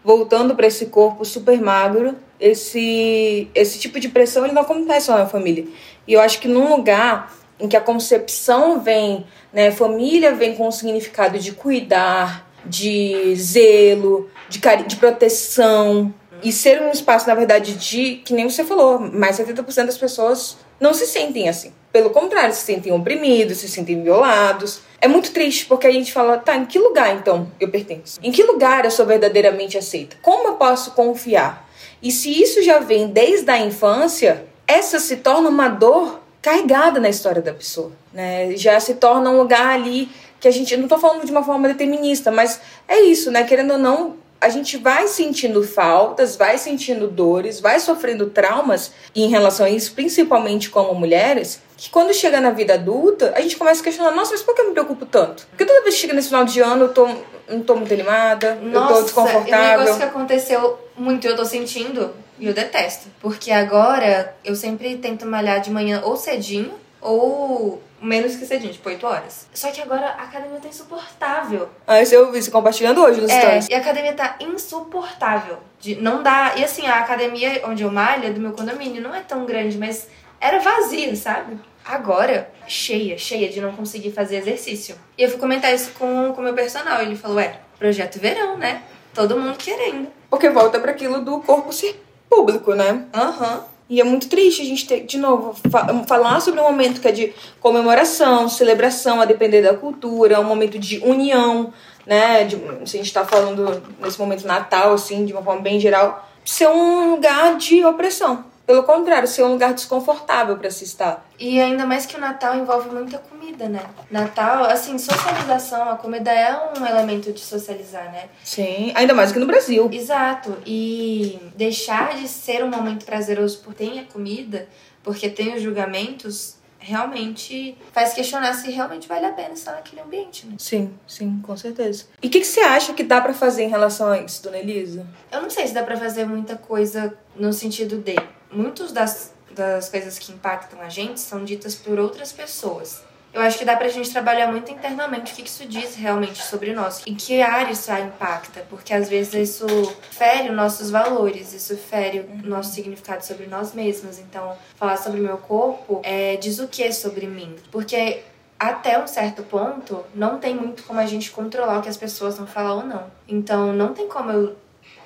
voltando 0.03 0.55
pra 0.55 0.67
esse 0.67 0.87
corpo 0.87 1.23
super 1.23 1.59
magro. 1.61 2.15
Esse, 2.39 3.49
esse 3.55 3.79
tipo 3.79 3.99
de 3.99 4.09
pressão 4.09 4.43
ele 4.43 4.53
não 4.53 4.61
acontece 4.61 5.07
só 5.07 5.17
na 5.17 5.25
família. 5.25 5.65
E 6.07 6.13
eu 6.13 6.19
acho 6.19 6.39
que 6.39 6.47
num 6.47 6.75
lugar 6.75 7.33
em 7.59 7.67
que 7.69 7.77
a 7.77 7.81
concepção 7.81 8.81
vem, 8.81 9.25
né? 9.53 9.71
Família 9.71 10.33
vem 10.33 10.55
com 10.55 10.67
o 10.67 10.71
significado 10.71 11.39
de 11.39 11.53
cuidar, 11.53 12.45
de 12.65 13.33
zelo, 13.35 14.29
de, 14.49 14.59
de 14.85 14.95
proteção. 14.97 16.13
E 16.45 16.51
ser 16.51 16.79
um 16.79 16.91
espaço, 16.91 17.27
na 17.27 17.33
verdade, 17.33 17.73
de, 17.73 18.21
que 18.23 18.31
nem 18.31 18.47
você 18.47 18.63
falou, 18.63 18.99
mais 18.99 19.35
70% 19.35 19.87
das 19.87 19.97
pessoas 19.97 20.57
não 20.79 20.93
se 20.93 21.07
sentem 21.07 21.49
assim. 21.49 21.73
Pelo 21.91 22.11
contrário, 22.11 22.53
se 22.53 22.61
sentem 22.61 22.93
oprimidos, 22.93 23.57
se 23.57 23.67
sentem 23.67 24.03
violados. 24.03 24.81
É 25.01 25.07
muito 25.07 25.31
triste 25.31 25.65
porque 25.65 25.87
a 25.87 25.91
gente 25.91 26.13
fala, 26.13 26.37
tá, 26.37 26.55
em 26.55 26.65
que 26.65 26.77
lugar 26.77 27.15
então 27.15 27.51
eu 27.59 27.71
pertenço? 27.71 28.19
Em 28.21 28.31
que 28.31 28.43
lugar 28.43 28.85
eu 28.85 28.91
sou 28.91 29.07
verdadeiramente 29.07 29.75
aceita? 29.75 30.17
Como 30.21 30.49
eu 30.49 30.53
posso 30.53 30.91
confiar? 30.91 31.67
E 31.99 32.11
se 32.11 32.29
isso 32.29 32.61
já 32.61 32.77
vem 32.77 33.07
desde 33.07 33.49
a 33.49 33.57
infância, 33.57 34.45
essa 34.67 34.99
se 34.99 35.15
torna 35.17 35.49
uma 35.49 35.67
dor 35.67 36.21
carregada 36.43 36.99
na 36.99 37.09
história 37.09 37.41
da 37.41 37.55
pessoa, 37.55 37.91
né? 38.13 38.55
Já 38.55 38.79
se 38.79 38.93
torna 38.93 39.31
um 39.31 39.37
lugar 39.39 39.69
ali 39.69 40.09
que 40.39 40.47
a 40.47 40.51
gente 40.51 40.77
não 40.77 40.87
tô 40.87 40.99
falando 40.99 41.25
de 41.25 41.31
uma 41.31 41.41
forma 41.41 41.67
determinista, 41.67 42.29
mas 42.29 42.61
é 42.87 42.99
isso, 43.01 43.31
né? 43.31 43.45
Querendo 43.45 43.71
ou 43.71 43.79
não, 43.79 44.17
a 44.45 44.49
gente 44.49 44.77
vai 44.77 45.07
sentindo 45.07 45.63
faltas, 45.63 46.35
vai 46.35 46.59
sentindo 46.59 47.07
dores, 47.07 47.59
vai 47.59 47.79
sofrendo 47.79 48.27
traumas 48.27 48.91
em 49.15 49.27
relação 49.27 49.65
a 49.65 49.69
isso, 49.71 49.93
principalmente 49.93 50.69
como 50.69 50.93
mulheres, 50.93 51.63
que 51.75 51.89
quando 51.89 52.13
chega 52.13 52.39
na 52.39 52.51
vida 52.51 52.75
adulta, 52.75 53.33
a 53.35 53.41
gente 53.41 53.57
começa 53.57 53.81
a 53.81 53.83
questionar, 53.83 54.11
nossa, 54.11 54.33
mas 54.33 54.43
por 54.43 54.53
que 54.53 54.61
eu 54.61 54.67
me 54.67 54.73
preocupo 54.73 55.03
tanto? 55.07 55.47
Porque 55.47 55.65
toda 55.65 55.81
vez 55.81 55.95
que 55.95 56.01
chega 56.01 56.13
nesse 56.13 56.27
final 56.27 56.45
de 56.45 56.59
ano, 56.59 56.83
eu 56.83 56.93
tô, 56.93 57.07
não 57.49 57.61
tô 57.61 57.75
muito 57.75 57.91
animada, 57.91 58.59
eu 58.61 58.71
tô 58.71 58.79
Nossa, 58.79 58.93
e 58.93 59.01
um 59.01 59.03
desconfortável. 59.05 59.79
negócio 59.79 59.97
que 59.97 60.03
aconteceu 60.03 60.79
muito, 60.95 61.25
eu 61.25 61.35
tô 61.35 61.43
sentindo, 61.43 62.13
e 62.37 62.45
eu 62.45 62.53
detesto. 62.53 63.07
Porque 63.19 63.49
agora 63.49 64.35
eu 64.45 64.55
sempre 64.55 64.95
tento 64.97 65.25
malhar 65.25 65.59
de 65.59 65.71
manhã 65.71 66.03
ou 66.05 66.15
cedinho, 66.15 66.71
ou 67.01 67.81
menos 68.01 68.35
que 68.35 68.45
cedinho, 68.45 68.73
tipo 68.73 68.87
8 68.89 69.05
horas. 69.07 69.47
Só 69.53 69.71
que 69.71 69.81
agora 69.81 70.07
a 70.07 70.23
academia 70.23 70.59
tá 70.59 70.67
insuportável. 70.67 71.69
Ah, 71.87 72.01
isso 72.01 72.13
eu 72.13 72.31
vi 72.31 72.41
você 72.41 72.51
compartilhando 72.51 73.01
hoje 73.01 73.21
nos 73.21 73.31
É, 73.31 73.39
stories. 73.39 73.67
e 73.69 73.73
a 73.73 73.77
academia 73.79 74.13
tá 74.13 74.35
insuportável. 74.39 75.57
De, 75.79 75.95
não 75.95 76.21
dá. 76.23 76.53
E 76.57 76.63
assim, 76.63 76.85
a 76.87 76.99
academia 76.99 77.61
onde 77.65 77.83
eu 77.83 77.91
malho 77.91 78.25
é 78.27 78.29
do 78.31 78.39
meu 78.39 78.51
condomínio, 78.53 79.01
não 79.01 79.13
é 79.13 79.21
tão 79.21 79.45
grande, 79.45 79.77
mas 79.77 80.07
era 80.39 80.59
vazia, 80.59 81.15
sabe? 81.15 81.57
Agora, 81.83 82.49
cheia, 82.67 83.17
cheia 83.17 83.47
de 83.49 83.61
não 83.61 83.71
conseguir 83.73 84.11
fazer 84.11 84.37
exercício. 84.37 84.95
E 85.17 85.23
eu 85.23 85.29
fui 85.29 85.37
comentar 85.39 85.73
isso 85.73 85.91
com 85.97 86.29
o 86.31 86.41
meu 86.41 86.53
personal. 86.53 87.01
Ele 87.01 87.15
falou: 87.15 87.37
Ué, 87.37 87.59
projeto 87.77 88.19
verão, 88.19 88.57
né? 88.57 88.81
Todo 89.13 89.39
mundo 89.39 89.57
querendo. 89.57 90.07
Porque 90.29 90.49
volta 90.49 90.79
para 90.79 90.91
aquilo 90.91 91.21
do 91.23 91.39
corpo 91.41 91.71
ser 91.71 92.03
público, 92.29 92.73
né? 92.73 93.05
Aham. 93.13 93.63
E 93.87 94.01
é 94.01 94.03
muito 94.03 94.27
triste 94.27 94.61
a 94.61 94.65
gente 94.65 94.87
ter, 94.87 95.01
de 95.01 95.17
novo, 95.17 95.55
fa- 95.69 96.03
falar 96.07 96.39
sobre 96.39 96.59
um 96.59 96.63
momento 96.63 96.99
que 96.99 97.07
é 97.07 97.11
de 97.11 97.33
comemoração, 97.59 98.49
celebração, 98.49 99.21
a 99.21 99.25
depender 99.25 99.61
da 99.61 99.75
cultura, 99.75 100.39
um 100.39 100.43
momento 100.43 100.79
de 100.79 100.97
união, 100.99 101.71
né? 102.05 102.45
De, 102.45 102.55
se 102.89 102.97
a 102.97 102.99
gente 102.99 103.13
tá 103.13 103.23
falando 103.25 103.83
nesse 104.01 104.17
momento 104.19 104.47
Natal, 104.47 104.93
assim, 104.93 105.23
de 105.25 105.33
uma 105.33 105.43
forma 105.43 105.61
bem 105.61 105.79
geral, 105.79 106.27
ser 106.43 106.67
um 106.67 107.11
lugar 107.11 107.57
de 107.57 107.85
opressão. 107.85 108.43
Pelo 108.65 108.83
contrário, 108.83 109.27
ser 109.27 109.43
um 109.43 109.51
lugar 109.51 109.73
desconfortável 109.73 110.57
para 110.57 110.71
se 110.71 110.83
estar. 110.83 111.25
E 111.39 111.59
ainda 111.61 111.85
mais 111.85 112.05
que 112.05 112.15
o 112.15 112.19
Natal 112.19 112.55
envolve 112.55 112.89
muita 112.89 113.19
comida, 113.19 113.69
né? 113.69 113.81
Natal, 114.09 114.65
assim, 114.65 114.97
socialização, 114.97 115.89
a 115.89 115.95
comida 115.95 116.31
é 116.31 116.73
um 116.77 116.85
elemento 116.85 117.31
de 117.31 117.39
socializar, 117.39 118.11
né? 118.11 118.29
Sim, 118.43 118.91
ainda 118.95 119.13
mais 119.13 119.31
que 119.31 119.37
no 119.37 119.45
Brasil. 119.45 119.89
Exato. 119.91 120.57
E 120.65 121.39
deixar 121.55 122.15
de 122.15 122.27
ser 122.27 122.63
um 122.63 122.69
momento 122.69 123.05
prazeroso 123.05 123.59
por 123.59 123.73
ter 123.73 123.99
a 123.99 124.03
comida, 124.11 124.67
porque 125.03 125.29
tem 125.29 125.53
os 125.53 125.61
julgamentos, 125.61 126.55
realmente 126.79 127.77
faz 127.91 128.13
questionar 128.13 128.53
se 128.53 128.69
realmente 128.71 129.07
vale 129.07 129.25
a 129.25 129.31
pena 129.31 129.53
estar 129.53 129.73
naquele 129.73 130.01
ambiente, 130.01 130.45
né? 130.45 130.55
Sim, 130.57 130.93
sim, 131.07 131.39
com 131.43 131.57
certeza. 131.57 132.05
E 132.21 132.27
o 132.27 132.29
que, 132.29 132.39
que 132.39 132.45
você 132.45 132.61
acha 132.61 132.93
que 132.93 133.03
dá 133.03 133.19
para 133.21 133.33
fazer 133.33 133.63
em 133.63 133.69
relação 133.69 134.07
a 134.07 134.19
isso, 134.19 134.43
dona 134.43 134.57
Elisa? 134.57 135.05
Eu 135.31 135.41
não 135.41 135.49
sei 135.49 135.67
se 135.67 135.73
dá 135.73 135.83
pra 135.83 135.97
fazer 135.97 136.25
muita 136.25 136.55
coisa 136.55 137.17
no 137.35 137.51
sentido 137.51 137.97
de 137.97 138.15
muitos 138.51 138.91
das, 138.91 139.33
das 139.51 139.89
coisas 139.89 140.17
que 140.19 140.31
impactam 140.31 140.81
a 140.81 140.89
gente 140.89 141.19
são 141.19 141.43
ditas 141.43 141.75
por 141.75 141.99
outras 141.99 142.31
pessoas. 142.31 143.03
Eu 143.35 143.41
acho 143.41 143.57
que 143.57 143.65
dá 143.65 143.75
pra 143.75 143.89
gente 143.89 144.09
trabalhar 144.11 144.49
muito 144.49 144.71
internamente 144.71 145.33
o 145.33 145.35
que 145.35 145.45
isso 145.45 145.67
diz 145.67 145.93
realmente 145.95 146.41
sobre 146.41 146.71
nós. 146.71 147.03
Em 147.05 147.13
que 147.13 147.41
área 147.41 147.73
isso 147.73 147.91
impacta, 147.91 148.65
porque 148.69 148.93
às 148.93 149.09
vezes 149.09 149.51
isso 149.51 149.67
fere 150.11 150.49
os 150.49 150.55
nossos 150.55 150.89
valores, 150.89 151.51
isso 151.51 151.75
fere 151.75 152.21
o 152.21 152.47
nosso 152.47 152.73
significado 152.73 153.25
sobre 153.25 153.45
nós 153.47 153.73
mesmos. 153.73 154.19
Então, 154.19 154.55
falar 154.77 154.95
sobre 154.95 155.19
o 155.19 155.23
meu 155.23 155.37
corpo 155.37 155.99
é, 156.01 156.37
diz 156.37 156.59
o 156.59 156.67
que 156.69 156.89
sobre 156.93 157.27
mim? 157.27 157.57
Porque 157.73 158.23
até 158.57 158.97
um 158.97 159.05
certo 159.05 159.43
ponto, 159.43 160.05
não 160.15 160.39
tem 160.39 160.55
muito 160.55 160.83
como 160.83 161.01
a 161.01 161.05
gente 161.05 161.29
controlar 161.31 161.79
o 161.79 161.81
que 161.81 161.89
as 161.89 161.97
pessoas 161.97 162.37
vão 162.37 162.47
falar 162.47 162.75
ou 162.75 162.85
não. 162.85 163.11
Então, 163.27 163.73
não 163.73 163.93
tem 163.93 164.07
como 164.07 164.31
eu 164.31 164.55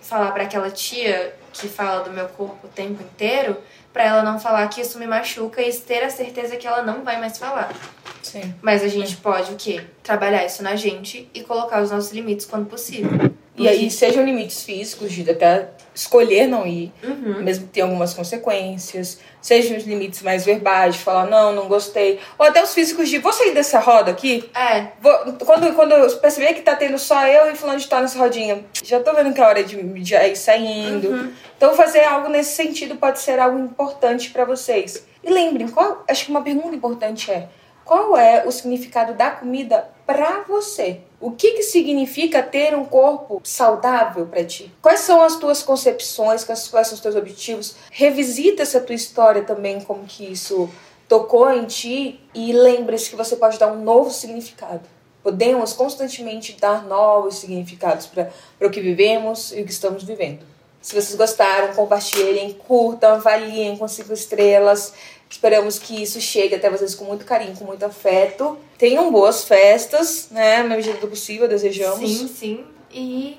falar 0.01 0.31
pra 0.33 0.43
aquela 0.43 0.69
tia 0.69 1.35
que 1.51 1.67
fala 1.67 2.03
do 2.03 2.11
meu 2.11 2.27
corpo 2.27 2.67
o 2.67 2.69
tempo 2.69 3.01
inteiro, 3.01 3.57
pra 3.91 4.03
ela 4.03 4.23
não 4.23 4.39
falar 4.39 4.67
que 4.67 4.81
isso 4.81 4.99
me 4.99 5.07
machuca 5.07 5.61
e 5.61 5.73
ter 5.73 6.03
a 6.03 6.09
certeza 6.09 6.57
que 6.57 6.67
ela 6.67 6.83
não 6.83 7.03
vai 7.03 7.19
mais 7.19 7.37
falar. 7.37 7.73
Sim. 8.21 8.53
Mas 8.61 8.83
a 8.83 8.87
gente 8.87 9.17
pode 9.17 9.53
o 9.53 9.55
quê? 9.55 9.83
Trabalhar 10.03 10.45
isso 10.45 10.61
na 10.61 10.75
gente 10.75 11.29
e 11.33 11.41
colocar 11.43 11.81
os 11.81 11.91
nossos 11.91 12.11
limites 12.11 12.45
quando 12.45 12.67
possível. 12.67 13.31
E 13.59 13.67
aí, 13.67 13.91
sejam 13.91 14.23
limites 14.25 14.63
físicos, 14.63 15.11
de 15.11 15.29
até 15.29 15.69
escolher 15.93 16.47
não 16.47 16.65
ir, 16.65 16.91
Uhum. 17.03 17.41
mesmo 17.43 17.65
que 17.67 17.73
tenha 17.73 17.85
algumas 17.85 18.13
consequências. 18.13 19.19
Sejam 19.41 19.77
os 19.77 19.83
limites 19.83 20.21
mais 20.21 20.45
verbais, 20.45 20.95
de 20.95 21.01
falar, 21.01 21.25
não, 21.25 21.51
não 21.53 21.67
gostei. 21.67 22.19
Ou 22.37 22.45
até 22.45 22.63
os 22.63 22.73
físicos 22.73 23.09
de, 23.09 23.17
vou 23.19 23.33
sair 23.33 23.53
dessa 23.53 23.79
roda 23.79 24.11
aqui? 24.11 24.49
É, 24.55 24.87
Vou- 25.01 25.33
quando, 25.45 25.73
quando 25.75 25.91
eu 25.93 26.09
perceber 26.19 26.53
que 26.53 26.61
tá 26.61 26.75
tendo 26.75 26.97
só 26.97 27.25
eu 27.27 27.51
e 27.51 27.55
fulano 27.55 27.79
de 27.79 27.87
tal 27.87 28.01
nessa 28.01 28.17
rodinha, 28.17 28.63
já 28.83 28.99
tô 29.01 29.13
vendo 29.13 29.33
que 29.33 29.41
é 29.41 29.45
hora 29.45 29.63
de, 29.63 29.75
de 29.81 30.15
ir 30.15 30.35
saindo. 30.35 31.33
Então 31.57 31.73
fazer 31.75 32.03
algo 32.03 32.29
nesse 32.29 32.53
sentido 32.55 32.95
pode 32.95 33.19
ser 33.19 33.39
algo 33.39 33.59
importante 33.59 34.29
pra 34.29 34.45
vocês. 34.45 35.05
E 35.23 35.29
lembrem, 35.29 35.67
qual, 35.67 36.03
acho 36.07 36.25
que 36.25 36.31
uma 36.31 36.41
pergunta 36.41 36.73
importante 36.75 37.29
é, 37.29 37.49
qual 37.83 38.15
é 38.17 38.43
o 38.45 38.51
significado 38.51 39.13
da 39.13 39.31
comida 39.31 39.89
pra 40.05 40.43
você? 40.47 41.01
O 41.21 41.31
que 41.31 41.51
que 41.51 41.63
significa 41.63 42.41
ter 42.41 42.73
um 42.73 42.85
corpo 42.85 43.41
saudável 43.43 44.25
pra 44.25 44.43
ti? 44.45 44.71
Quais 44.81 45.01
são 45.01 45.21
as 45.21 45.35
tuas 45.35 45.61
concepções, 45.61 46.45
quais, 46.45 46.69
quais 46.69 46.87
são 46.87 46.95
os 46.95 47.01
teus 47.01 47.15
objetivos? 47.15 47.75
Revisita 47.91 48.61
essa 48.61 48.79
tua 48.79 48.95
história 48.95 49.43
também, 49.43 49.81
como 49.81 50.05
que 50.05 50.31
isso 50.31 50.69
tocou 51.09 51.51
em 51.51 51.65
ti 51.65 52.21
e 52.33 52.53
lembre-se 52.53 53.09
que 53.09 53.17
você 53.17 53.35
pode 53.35 53.59
dar 53.59 53.67
um 53.67 53.83
novo 53.83 54.11
significado. 54.11 54.81
Podemos 55.21 55.73
constantemente 55.73 56.55
dar 56.57 56.85
novos 56.85 57.39
significados 57.39 58.05
para 58.05 58.31
o 58.61 58.69
que 58.69 58.79
vivemos 58.79 59.51
e 59.51 59.61
o 59.61 59.65
que 59.65 59.71
estamos 59.71 60.03
vivendo. 60.03 60.39
Se 60.81 60.95
vocês 60.95 61.15
gostaram, 61.15 61.73
compartilhem, 61.73 62.53
curtam, 62.53 63.15
avaliem 63.15 63.75
com 63.75 63.85
cinco 63.89 64.13
estrelas. 64.13 64.93
Esperamos 65.29 65.77
que 65.77 66.01
isso 66.01 66.19
chegue 66.19 66.55
até 66.55 66.69
vocês 66.69 66.95
com 66.95 67.05
muito 67.05 67.23
carinho, 67.23 67.55
com 67.55 67.65
muito 67.65 67.85
afeto. 67.85 68.57
Tenham 68.77 69.11
boas 69.11 69.43
festas, 69.43 70.29
né? 70.31 70.63
Na 70.63 70.75
medida 70.75 70.97
do 70.97 71.07
possível, 71.07 71.47
desejamos. 71.47 71.99
sim, 71.99 72.27
sim. 72.27 72.65
E 72.91 73.37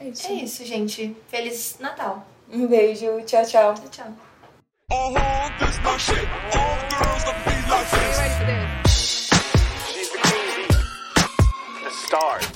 É 0.00 0.08
isso. 0.08 0.26
é 0.28 0.32
isso, 0.34 0.64
gente. 0.64 1.16
Feliz 1.28 1.76
Natal. 1.80 2.24
Um 2.50 2.66
beijo, 2.66 3.20
tchau, 3.26 3.44
tchau. 3.44 3.74
Tchau, 3.74 3.88
tchau. 3.90 4.12